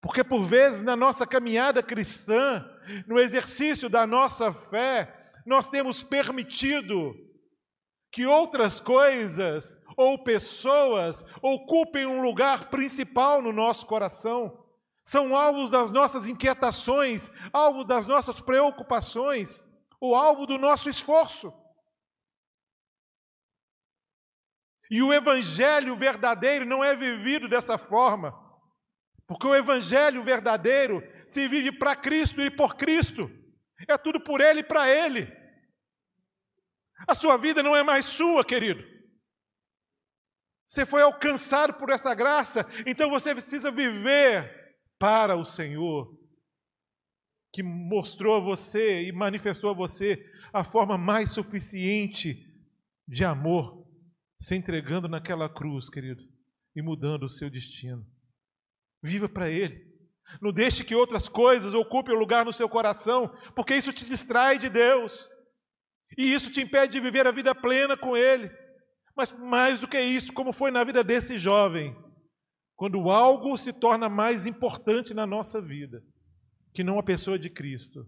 Porque 0.00 0.24
por 0.24 0.44
vezes 0.44 0.82
na 0.82 0.96
nossa 0.96 1.26
caminhada 1.26 1.82
cristã, 1.82 2.64
no 3.06 3.18
exercício 3.18 3.88
da 3.88 4.06
nossa 4.06 4.52
fé, 4.52 5.30
nós 5.44 5.68
temos 5.68 6.02
permitido 6.02 7.14
que 8.12 8.26
outras 8.26 8.80
coisas 8.80 9.76
ou 9.96 10.22
pessoas 10.22 11.24
ocupem 11.42 12.06
um 12.06 12.22
lugar 12.22 12.70
principal 12.70 13.42
no 13.42 13.52
nosso 13.52 13.86
coração. 13.86 14.65
São 15.06 15.36
alvos 15.36 15.70
das 15.70 15.92
nossas 15.92 16.26
inquietações, 16.26 17.30
alvo 17.52 17.84
das 17.84 18.08
nossas 18.08 18.40
preocupações, 18.40 19.62
o 20.00 20.16
alvo 20.16 20.46
do 20.46 20.58
nosso 20.58 20.90
esforço. 20.90 21.52
E 24.90 25.00
o 25.02 25.12
evangelho 25.12 25.94
verdadeiro 25.96 26.64
não 26.64 26.82
é 26.82 26.96
vivido 26.96 27.48
dessa 27.48 27.78
forma. 27.78 28.34
Porque 29.28 29.46
o 29.46 29.54
evangelho 29.54 30.24
verdadeiro 30.24 31.02
se 31.28 31.46
vive 31.46 31.70
para 31.70 31.94
Cristo 31.94 32.40
e 32.40 32.50
por 32.50 32.74
Cristo. 32.74 33.30
É 33.88 33.96
tudo 33.96 34.20
por 34.20 34.40
ele 34.40 34.60
e 34.60 34.64
para 34.64 34.90
ele. 34.90 35.32
A 37.06 37.14
sua 37.14 37.36
vida 37.36 37.62
não 37.62 37.76
é 37.76 37.82
mais 37.82 38.06
sua, 38.06 38.44
querido. 38.44 38.82
Você 40.66 40.84
foi 40.84 41.02
alcançado 41.02 41.74
por 41.74 41.90
essa 41.90 42.12
graça, 42.12 42.66
então 42.84 43.08
você 43.08 43.32
precisa 43.32 43.70
viver 43.70 44.55
para 44.98 45.36
o 45.36 45.44
Senhor, 45.44 46.16
que 47.52 47.62
mostrou 47.62 48.36
a 48.36 48.40
você 48.40 49.04
e 49.04 49.12
manifestou 49.12 49.70
a 49.70 49.74
você 49.74 50.22
a 50.52 50.62
forma 50.62 50.98
mais 50.98 51.30
suficiente 51.30 52.46
de 53.08 53.24
amor, 53.24 53.86
se 54.40 54.54
entregando 54.54 55.08
naquela 55.08 55.48
cruz, 55.48 55.88
querido, 55.88 56.22
e 56.74 56.82
mudando 56.82 57.24
o 57.24 57.30
seu 57.30 57.48
destino. 57.48 58.06
Viva 59.02 59.28
para 59.28 59.48
Ele. 59.48 59.86
Não 60.40 60.52
deixe 60.52 60.84
que 60.84 60.94
outras 60.94 61.28
coisas 61.28 61.72
ocupem 61.72 62.14
o 62.14 62.18
lugar 62.18 62.44
no 62.44 62.52
seu 62.52 62.68
coração, 62.68 63.34
porque 63.54 63.74
isso 63.74 63.92
te 63.92 64.04
distrai 64.04 64.58
de 64.58 64.68
Deus. 64.68 65.28
E 66.18 66.32
isso 66.32 66.50
te 66.50 66.60
impede 66.60 66.94
de 66.94 67.00
viver 67.00 67.26
a 67.26 67.32
vida 67.32 67.54
plena 67.54 67.96
com 67.96 68.16
Ele. 68.16 68.50
Mas 69.16 69.32
mais 69.32 69.80
do 69.80 69.88
que 69.88 69.98
isso, 69.98 70.32
como 70.32 70.52
foi 70.52 70.70
na 70.70 70.84
vida 70.84 71.02
desse 71.02 71.38
jovem, 71.38 71.96
quando 72.76 73.10
algo 73.10 73.56
se 73.56 73.72
torna 73.72 74.08
mais 74.08 74.46
importante 74.46 75.14
na 75.14 75.26
nossa 75.26 75.60
vida 75.60 76.04
que 76.74 76.84
não 76.84 76.98
a 76.98 77.02
pessoa 77.02 77.38
de 77.38 77.48
Cristo, 77.48 78.06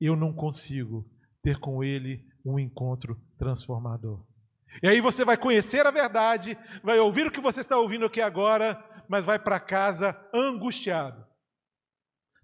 eu 0.00 0.14
não 0.14 0.32
consigo 0.32 1.04
ter 1.42 1.58
com 1.58 1.82
Ele 1.82 2.24
um 2.44 2.58
encontro 2.58 3.20
transformador. 3.36 4.24
E 4.80 4.86
aí 4.86 5.00
você 5.00 5.24
vai 5.24 5.36
conhecer 5.36 5.84
a 5.84 5.90
verdade, 5.90 6.56
vai 6.82 7.00
ouvir 7.00 7.26
o 7.26 7.32
que 7.32 7.40
você 7.40 7.60
está 7.60 7.76
ouvindo 7.76 8.06
aqui 8.06 8.20
agora, 8.20 8.76
mas 9.08 9.24
vai 9.24 9.38
para 9.38 9.58
casa 9.58 10.16
angustiado. 10.32 11.26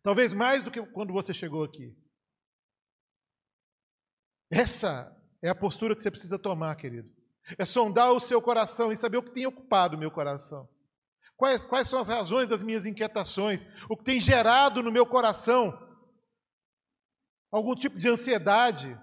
Talvez 0.02 0.32
mais 0.32 0.64
do 0.64 0.72
que 0.72 0.82
quando 0.86 1.12
você 1.12 1.32
chegou 1.32 1.62
aqui. 1.62 1.96
Essa 4.50 5.16
é 5.40 5.48
a 5.48 5.54
postura 5.54 5.94
que 5.94 6.02
você 6.02 6.10
precisa 6.10 6.38
tomar, 6.38 6.74
querido. 6.74 7.08
É 7.56 7.64
sondar 7.64 8.12
o 8.12 8.20
seu 8.20 8.42
coração 8.42 8.90
e 8.90 8.96
saber 8.96 9.18
o 9.18 9.22
que 9.22 9.32
tem 9.32 9.46
ocupado 9.46 9.96
o 9.96 9.98
meu 9.98 10.10
coração. 10.10 10.68
Quais, 11.36 11.66
quais 11.66 11.88
são 11.88 11.98
as 12.00 12.08
razões 12.08 12.46
das 12.46 12.62
minhas 12.62 12.86
inquietações? 12.86 13.66
O 13.88 13.96
que 13.96 14.04
tem 14.04 14.20
gerado 14.20 14.82
no 14.82 14.92
meu 14.92 15.04
coração 15.04 15.76
algum 17.50 17.74
tipo 17.74 17.98
de 17.98 18.08
ansiedade? 18.08 18.98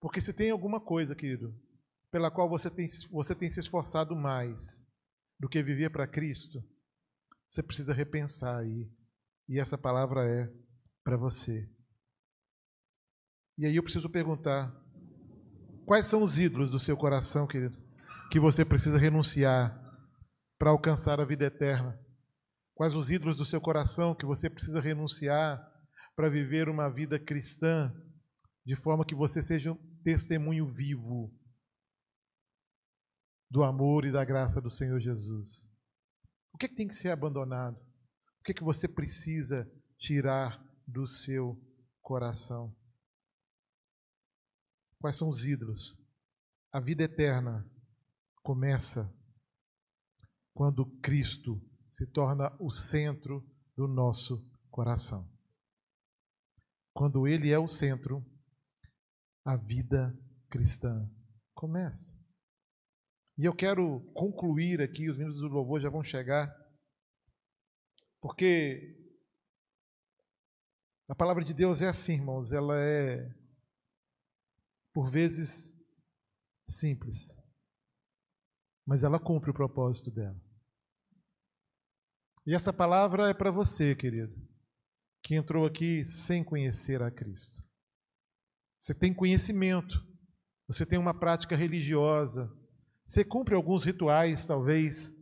Porque 0.00 0.20
se 0.20 0.32
tem 0.32 0.50
alguma 0.50 0.80
coisa, 0.80 1.14
querido, 1.14 1.54
pela 2.10 2.30
qual 2.30 2.48
você 2.48 2.70
tem, 2.70 2.88
você 3.10 3.34
tem 3.34 3.50
se 3.50 3.60
esforçado 3.60 4.16
mais 4.16 4.82
do 5.38 5.48
que 5.48 5.62
viver 5.62 5.90
para 5.90 6.06
Cristo, 6.06 6.62
você 7.50 7.62
precisa 7.62 7.92
repensar 7.92 8.58
aí. 8.58 8.90
E 9.48 9.58
essa 9.58 9.76
palavra 9.76 10.26
é 10.26 10.50
para 11.04 11.16
você. 11.16 11.68
E 13.58 13.66
aí 13.66 13.76
eu 13.76 13.82
preciso 13.82 14.08
perguntar: 14.08 14.74
quais 15.84 16.06
são 16.06 16.22
os 16.22 16.38
ídolos 16.38 16.70
do 16.70 16.80
seu 16.80 16.96
coração, 16.96 17.46
querido, 17.46 17.78
que 18.30 18.40
você 18.40 18.64
precisa 18.64 18.96
renunciar 18.96 19.89
para 20.60 20.70
alcançar 20.70 21.18
a 21.18 21.24
vida 21.24 21.46
eterna? 21.46 21.98
Quais 22.74 22.94
os 22.94 23.10
ídolos 23.10 23.34
do 23.34 23.46
seu 23.46 23.62
coração 23.62 24.14
que 24.14 24.26
você 24.26 24.50
precisa 24.50 24.78
renunciar 24.78 25.58
para 26.14 26.28
viver 26.28 26.68
uma 26.68 26.90
vida 26.90 27.18
cristã, 27.18 27.90
de 28.62 28.76
forma 28.76 29.06
que 29.06 29.14
você 29.14 29.42
seja 29.42 29.72
um 29.72 30.02
testemunho 30.04 30.68
vivo 30.68 31.34
do 33.50 33.64
amor 33.64 34.04
e 34.04 34.12
da 34.12 34.22
graça 34.22 34.60
do 34.60 34.68
Senhor 34.68 35.00
Jesus? 35.00 35.66
O 36.52 36.58
que, 36.58 36.66
é 36.66 36.68
que 36.68 36.74
tem 36.74 36.86
que 36.86 36.94
ser 36.94 37.08
abandonado? 37.08 37.76
O 38.40 38.42
que, 38.44 38.52
é 38.52 38.54
que 38.54 38.62
você 38.62 38.86
precisa 38.86 39.66
tirar 39.98 40.62
do 40.86 41.06
seu 41.06 41.58
coração? 42.02 42.76
Quais 44.98 45.16
são 45.16 45.30
os 45.30 45.46
ídolos? 45.46 45.98
A 46.70 46.80
vida 46.80 47.02
eterna 47.04 47.66
começa 48.42 49.10
quando 50.54 50.86
Cristo 51.00 51.60
se 51.90 52.06
torna 52.06 52.54
o 52.60 52.70
centro 52.70 53.44
do 53.76 53.88
nosso 53.88 54.38
coração. 54.70 55.28
Quando 56.92 57.26
Ele 57.26 57.50
é 57.50 57.58
o 57.58 57.68
centro, 57.68 58.24
a 59.44 59.56
vida 59.56 60.16
cristã 60.48 61.08
começa. 61.54 62.14
E 63.38 63.44
eu 63.44 63.54
quero 63.54 64.00
concluir 64.12 64.82
aqui, 64.82 65.08
os 65.08 65.16
minutos 65.16 65.40
do 65.40 65.48
louvor 65.48 65.80
já 65.80 65.88
vão 65.88 66.02
chegar, 66.02 66.54
porque 68.20 68.96
a 71.08 71.14
palavra 71.14 71.42
de 71.42 71.54
Deus 71.54 71.80
é 71.80 71.88
assim, 71.88 72.14
irmãos, 72.14 72.52
ela 72.52 72.78
é, 72.78 73.34
por 74.92 75.10
vezes, 75.10 75.72
simples, 76.68 77.34
mas 78.90 79.04
ela 79.04 79.20
cumpre 79.20 79.52
o 79.52 79.54
propósito 79.54 80.10
dela. 80.10 80.36
E 82.44 82.52
essa 82.52 82.72
palavra 82.72 83.30
é 83.30 83.32
para 83.32 83.52
você, 83.52 83.94
querido, 83.94 84.34
que 85.22 85.36
entrou 85.36 85.64
aqui 85.64 86.04
sem 86.04 86.42
conhecer 86.42 87.00
a 87.00 87.08
Cristo. 87.08 87.62
Você 88.80 88.92
tem 88.92 89.14
conhecimento, 89.14 90.04
você 90.66 90.84
tem 90.84 90.98
uma 90.98 91.16
prática 91.16 91.54
religiosa, 91.54 92.52
você 93.06 93.24
cumpre 93.24 93.54
alguns 93.54 93.84
rituais, 93.84 94.44
talvez, 94.44 95.14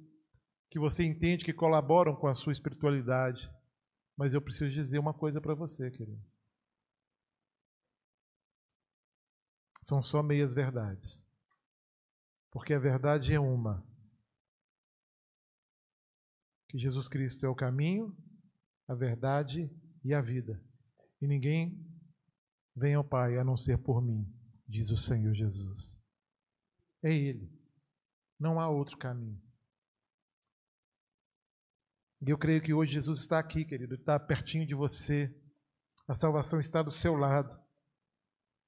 que 0.70 0.78
você 0.78 1.04
entende 1.04 1.44
que 1.44 1.52
colaboram 1.52 2.16
com 2.16 2.26
a 2.26 2.35
sua 2.35 2.54
espiritualidade. 2.54 3.50
Mas 4.16 4.33
eu 4.33 4.40
preciso 4.40 4.70
dizer 4.70 4.98
uma 4.98 5.12
coisa 5.12 5.42
para 5.42 5.54
você, 5.54 5.90
querido. 5.90 6.24
São 9.83 10.02
só 10.02 10.22
meias 10.22 10.54
verdades. 10.54 11.28
Porque 12.59 12.75
a 12.75 12.79
verdade 12.81 13.33
é 13.33 13.38
uma. 13.38 13.87
Que 16.68 16.77
Jesus 16.77 17.09
Cristo 17.09 17.47
é 17.47 17.49
o 17.49 17.55
caminho, 17.55 18.12
a 18.88 18.97
verdade 18.97 19.71
e 20.05 20.12
a 20.12 20.21
vida. 20.21 20.61
E 21.23 21.29
ninguém 21.29 21.81
vem 22.75 22.97
ao 22.97 23.05
Pai 23.05 23.38
a 23.38 23.44
não 23.44 23.57
ser 23.57 23.79
por 23.79 24.03
mim, 24.03 24.27
diz 24.66 24.90
o 24.90 24.97
Senhor 24.97 25.33
Jesus. 25.35 25.97
É 27.01 27.14
Ele. 27.14 27.49
Não 28.40 28.59
há 28.59 28.68
outro 28.68 28.99
caminho. 28.99 29.40
E 32.21 32.29
eu 32.29 32.37
creio 32.37 32.61
que 32.61 32.75
hoje 32.75 32.94
Jesus 32.94 33.21
está 33.21 33.38
aqui, 33.38 33.64
querido, 33.64 33.94
está 33.94 34.18
pertinho 34.18 34.66
de 34.66 34.75
você. 34.75 35.33
A 36.09 36.14
salvação 36.14 36.59
está 36.59 36.83
do 36.83 36.90
seu 36.90 37.14
lado. 37.14 37.57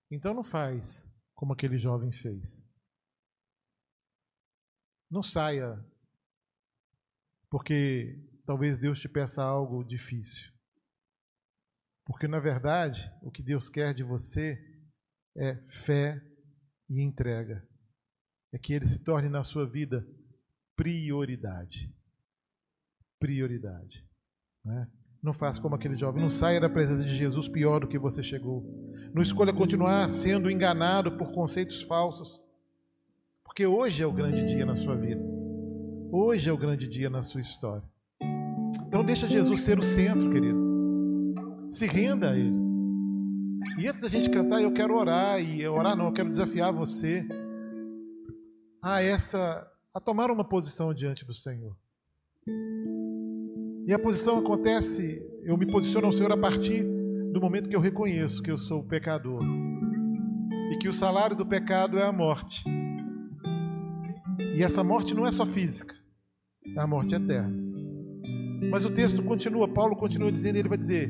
Então 0.08 0.32
não 0.32 0.44
faz 0.44 1.04
como 1.34 1.52
aquele 1.52 1.76
jovem 1.76 2.12
fez. 2.12 2.69
Não 5.10 5.22
saia 5.22 5.84
porque 7.50 8.16
talvez 8.46 8.78
Deus 8.78 9.00
te 9.00 9.08
peça 9.08 9.42
algo 9.42 9.84
difícil. 9.84 10.48
Porque 12.06 12.28
na 12.28 12.38
verdade, 12.38 13.10
o 13.22 13.30
que 13.30 13.42
Deus 13.42 13.68
quer 13.68 13.92
de 13.92 14.04
você 14.04 14.58
é 15.36 15.56
fé 15.68 16.20
e 16.88 17.00
entrega 17.00 17.66
é 18.52 18.58
que 18.58 18.72
ele 18.72 18.86
se 18.86 18.98
torne 18.98 19.28
na 19.28 19.44
sua 19.44 19.68
vida 19.68 20.06
prioridade. 20.76 21.92
Prioridade. 23.18 24.04
Né? 24.64 24.90
Não 25.22 25.32
faça 25.32 25.60
como 25.60 25.74
aquele 25.74 25.96
jovem, 25.96 26.22
não 26.22 26.30
saia 26.30 26.60
da 26.60 26.70
presença 26.70 27.04
de 27.04 27.14
Jesus 27.16 27.48
pior 27.48 27.80
do 27.80 27.88
que 27.88 27.98
você 27.98 28.22
chegou. 28.22 28.64
Não 29.12 29.22
escolha 29.22 29.52
continuar 29.52 30.08
sendo 30.08 30.50
enganado 30.50 31.16
por 31.18 31.32
conceitos 31.32 31.82
falsos. 31.82 32.40
Porque 33.50 33.66
hoje 33.66 34.00
é 34.00 34.06
o 34.06 34.12
grande 34.12 34.46
dia 34.46 34.64
na 34.64 34.76
sua 34.76 34.94
vida. 34.94 35.20
Hoje 36.12 36.48
é 36.48 36.52
o 36.52 36.56
grande 36.56 36.86
dia 36.86 37.10
na 37.10 37.20
sua 37.20 37.40
história. 37.40 37.82
Então 38.86 39.04
deixa 39.04 39.26
Jesus 39.26 39.58
ser 39.58 39.76
o 39.76 39.82
centro, 39.82 40.30
querido. 40.30 40.56
Se 41.68 41.84
renda 41.84 42.30
a 42.30 42.38
Ele. 42.38 42.54
E 43.76 43.88
antes 43.88 44.02
da 44.02 44.08
gente 44.08 44.30
cantar, 44.30 44.62
eu 44.62 44.72
quero 44.72 44.96
orar, 44.96 45.42
e 45.42 45.66
orar 45.66 45.96
não, 45.96 46.06
eu 46.06 46.12
quero 46.12 46.28
desafiar 46.28 46.72
você 46.72 47.26
a 48.80 49.02
essa 49.02 49.68
a 49.92 49.98
tomar 49.98 50.30
uma 50.30 50.44
posição 50.44 50.94
diante 50.94 51.24
do 51.26 51.34
Senhor. 51.34 51.76
E 53.84 53.92
a 53.92 53.98
posição 53.98 54.38
acontece, 54.38 55.20
eu 55.42 55.58
me 55.58 55.66
posiciono 55.66 56.06
ao 56.06 56.12
Senhor 56.12 56.30
a 56.30 56.38
partir 56.38 56.84
do 57.32 57.40
momento 57.40 57.68
que 57.68 57.74
eu 57.74 57.80
reconheço 57.80 58.44
que 58.44 58.50
eu 58.52 58.58
sou 58.58 58.84
pecador 58.84 59.42
e 60.72 60.78
que 60.78 60.88
o 60.88 60.94
salário 60.94 61.34
do 61.34 61.44
pecado 61.44 61.98
é 61.98 62.04
a 62.04 62.12
morte. 62.12 62.62
E 64.56 64.62
essa 64.62 64.82
morte 64.84 65.14
não 65.14 65.26
é 65.26 65.32
só 65.32 65.46
física, 65.46 65.94
é 66.76 66.80
a 66.80 66.86
morte 66.86 67.14
eterna. 67.14 67.56
Mas 68.70 68.84
o 68.84 68.90
texto 68.90 69.22
continua, 69.22 69.66
Paulo 69.66 69.96
continua 69.96 70.30
dizendo, 70.30 70.56
ele 70.56 70.68
vai 70.68 70.78
dizer: 70.78 71.08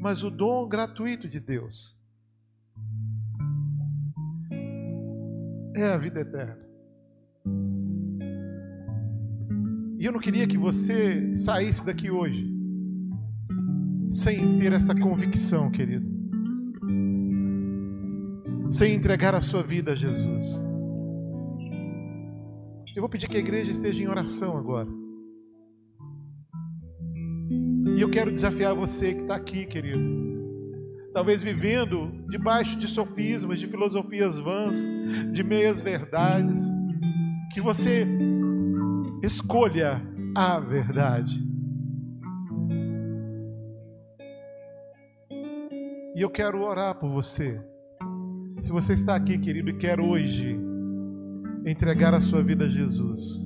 "Mas 0.00 0.22
o 0.22 0.30
dom 0.30 0.68
gratuito 0.68 1.28
de 1.28 1.40
Deus 1.40 1.96
é 5.74 5.84
a 5.84 5.98
vida 5.98 6.20
eterna." 6.20 6.66
E 9.98 10.04
eu 10.04 10.12
não 10.12 10.20
queria 10.20 10.46
que 10.46 10.58
você 10.58 11.34
saísse 11.36 11.84
daqui 11.84 12.10
hoje 12.10 12.54
sem 14.10 14.58
ter 14.58 14.72
essa 14.72 14.94
convicção, 14.94 15.70
querido. 15.70 16.06
Sem 18.70 18.94
entregar 18.94 19.34
a 19.34 19.40
sua 19.40 19.62
vida 19.62 19.92
a 19.92 19.94
Jesus. 19.94 20.65
Vou 23.06 23.10
pedir 23.10 23.28
que 23.28 23.36
a 23.36 23.40
igreja 23.40 23.70
esteja 23.70 24.02
em 24.02 24.08
oração 24.08 24.58
agora. 24.58 24.88
E 27.96 28.00
eu 28.00 28.10
quero 28.10 28.32
desafiar 28.32 28.74
você 28.74 29.14
que 29.14 29.22
está 29.22 29.36
aqui, 29.36 29.64
querido. 29.64 30.02
Talvez 31.14 31.40
vivendo 31.40 32.10
debaixo 32.28 32.76
de 32.76 32.88
sofismas, 32.88 33.60
de 33.60 33.68
filosofias 33.68 34.40
vãs, 34.40 34.84
de 35.32 35.44
meias 35.44 35.80
verdades. 35.80 36.60
Que 37.54 37.60
você 37.60 38.04
Escolha 39.22 40.02
a 40.36 40.58
verdade. 40.58 41.40
E 46.16 46.22
eu 46.22 46.28
quero 46.28 46.60
orar 46.60 46.98
por 46.98 47.08
você. 47.08 47.64
Se 48.64 48.72
você 48.72 48.94
está 48.94 49.14
aqui, 49.14 49.38
querido, 49.38 49.70
e 49.70 49.76
quer 49.76 50.00
hoje 50.00 50.65
entregar 51.66 52.14
a 52.14 52.20
sua 52.20 52.42
vida 52.42 52.66
a 52.66 52.68
Jesus, 52.68 53.44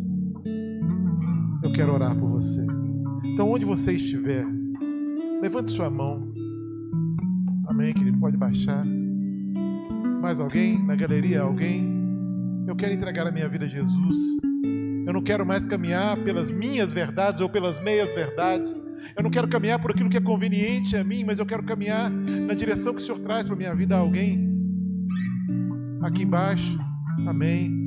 eu 1.63 1.73
quero 1.73 1.95
orar 1.95 2.15
por 2.15 2.29
você. 2.29 2.65
Então, 3.25 3.51
onde 3.51 3.65
você 3.65 3.93
estiver, 3.93 4.47
levante 5.41 5.73
sua 5.73 5.89
mão. 5.89 6.31
Amém, 7.67 7.95
querido? 7.95 8.19
Pode 8.19 8.37
baixar. 8.37 8.85
Mais 10.21 10.39
alguém? 10.39 10.85
Na 10.85 10.95
galeria, 10.95 11.41
alguém? 11.41 11.89
Eu 12.67 12.77
quero 12.77 12.93
entregar 12.93 13.27
a 13.27 13.33
minha 13.33 13.49
vida 13.49 13.65
a 13.65 13.69
Jesus. 13.69 14.19
Eu 15.07 15.15
não 15.15 15.23
quero 15.23 15.47
mais 15.47 15.65
caminhar 15.65 16.17
pelas 16.19 16.51
minhas 16.51 16.93
verdades 16.93 17.41
ou 17.41 17.49
pelas 17.49 17.81
meias 17.81 18.13
verdades. 18.13 18.77
Eu 19.17 19.23
não 19.23 19.31
quero 19.31 19.49
caminhar 19.49 19.81
por 19.81 19.93
aquilo 19.93 20.11
que 20.11 20.19
é 20.19 20.21
conveniente 20.21 20.95
a 20.95 21.03
mim, 21.03 21.25
mas 21.25 21.39
eu 21.39 21.47
quero 21.47 21.63
caminhar 21.63 22.11
na 22.11 22.53
direção 22.53 22.93
que 22.93 23.01
o 23.01 23.05
Senhor 23.05 23.19
traz 23.21 23.47
para 23.47 23.55
a 23.55 23.59
minha 23.59 23.75
vida. 23.75 23.97
Alguém? 23.97 24.47
Aqui 26.03 26.23
embaixo. 26.23 26.79
Amém. 27.27 27.80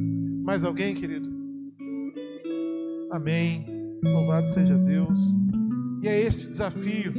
Mais 0.44 0.66
alguém, 0.66 0.94
querido? 0.94 1.32
Amém. 3.10 3.66
Louvado 4.04 4.50
seja 4.50 4.78
Deus. 4.78 5.18
E 6.02 6.08
é 6.10 6.20
esse 6.20 6.48
o 6.48 6.50
desafio, 6.50 7.14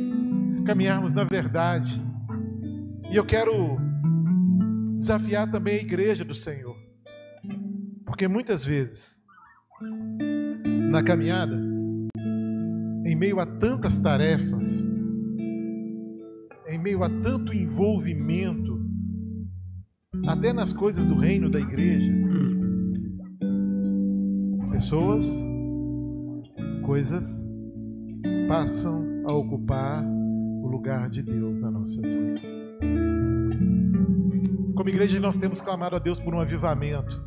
caminharmos 0.67 1.11
na 1.11 1.25
verdade. 1.25 2.03
E 3.11 3.17
eu 3.17 3.25
quero 3.25 3.79
desafiar 4.99 5.51
também 5.51 5.79
a 5.79 5.83
igreja 5.83 6.23
do 6.23 6.35
Senhor. 6.35 6.77
Porque 8.05 8.29
muitas 8.29 8.67
vezes, 8.67 9.19
na 10.91 11.03
caminhada, 11.03 11.59
em 13.07 13.17
meio 13.17 13.41
a 13.41 13.47
tantas 13.47 13.99
tarefas, 13.99 14.87
em 16.69 16.79
meio 16.79 17.03
a 17.03 17.09
tanto 17.09 17.55
envolvimento, 17.55 18.85
até 20.27 20.53
nas 20.53 20.75
coisas 20.75 21.07
do 21.07 21.15
reino 21.15 21.51
da 21.51 21.59
igreja, 21.59 22.13
pessoas, 24.75 25.25
coisas 26.85 27.47
passam 28.49 29.23
a 29.25 29.33
ocupar 29.33 30.05
o 30.05 30.67
lugar 30.67 31.09
de 31.09 31.23
Deus 31.23 31.61
na 31.61 31.71
nossa 31.71 32.03
vida. 32.03 32.41
Como 34.75 34.89
igreja, 34.89 35.21
nós 35.21 35.37
temos 35.37 35.63
clamado 35.63 35.95
a 35.95 36.01
Deus 36.01 36.19
por 36.19 36.35
um 36.35 36.41
avivamento. 36.41 37.23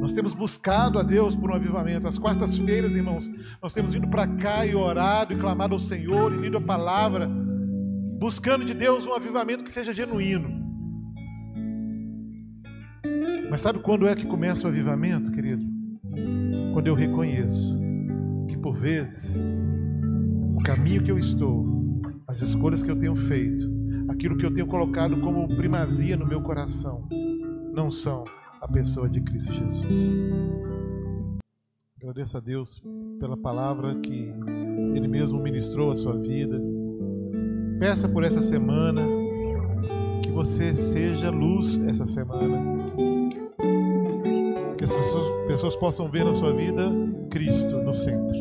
Nós 0.00 0.12
temos 0.12 0.34
buscado 0.34 0.98
a 0.98 1.04
Deus 1.04 1.36
por 1.36 1.52
um 1.52 1.54
avivamento. 1.54 2.08
As 2.08 2.18
quartas-feiras, 2.18 2.96
irmãos, 2.96 3.30
nós 3.62 3.72
temos 3.72 3.92
vindo 3.92 4.08
para 4.08 4.26
cá 4.26 4.66
e 4.66 4.74
orado 4.74 5.32
e 5.32 5.38
clamado 5.38 5.74
ao 5.74 5.78
Senhor 5.78 6.32
e 6.32 6.38
lido 6.38 6.58
a 6.58 6.60
palavra, 6.60 7.30
buscando 8.18 8.64
de 8.64 8.74
Deus 8.74 9.06
um 9.06 9.12
avivamento 9.12 9.62
que 9.62 9.70
seja 9.70 9.94
genuíno. 9.94 10.64
Mas 13.48 13.60
sabe 13.60 13.78
quando 13.78 14.08
é 14.08 14.16
que 14.16 14.26
começa 14.26 14.66
o 14.66 14.70
avivamento, 14.70 15.30
querido? 15.30 15.73
Quando 16.74 16.88
eu 16.88 16.94
reconheço 16.96 17.80
que 18.48 18.56
por 18.58 18.74
vezes 18.74 19.40
o 20.56 20.60
caminho 20.64 21.04
que 21.04 21.10
eu 21.12 21.16
estou, 21.16 21.64
as 22.26 22.42
escolhas 22.42 22.82
que 22.82 22.90
eu 22.90 22.98
tenho 22.98 23.14
feito, 23.14 23.70
aquilo 24.08 24.36
que 24.36 24.44
eu 24.44 24.52
tenho 24.52 24.66
colocado 24.66 25.20
como 25.20 25.46
primazia 25.56 26.16
no 26.16 26.26
meu 26.26 26.42
coração, 26.42 27.08
não 27.72 27.92
são 27.92 28.24
a 28.60 28.66
pessoa 28.66 29.08
de 29.08 29.20
Cristo 29.20 29.52
Jesus. 29.52 30.12
Agradeço 31.96 32.36
a 32.36 32.40
Deus 32.40 32.82
pela 33.20 33.36
palavra 33.36 33.94
que 34.00 34.34
Ele 34.96 35.06
mesmo 35.06 35.40
ministrou 35.40 35.92
à 35.92 35.94
sua 35.94 36.18
vida. 36.18 36.60
Peça 37.78 38.08
por 38.08 38.24
essa 38.24 38.42
semana 38.42 39.02
que 40.24 40.30
você 40.32 40.74
seja 40.74 41.30
luz 41.30 41.78
essa 41.86 42.04
semana. 42.04 42.60
Que 44.76 44.84
as 44.84 44.92
pessoas, 44.92 45.33
pessoas 45.46 45.76
possam 45.76 46.10
ver 46.10 46.24
na 46.24 46.34
sua 46.34 46.52
vida 46.52 46.90
Cristo 47.30 47.76
no 47.78 47.92
centro. 47.92 48.38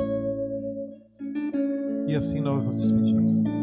E 2.07 2.15
assim 2.15 2.41
nós 2.41 2.65
nos 2.65 2.77
despedimos. 2.77 3.62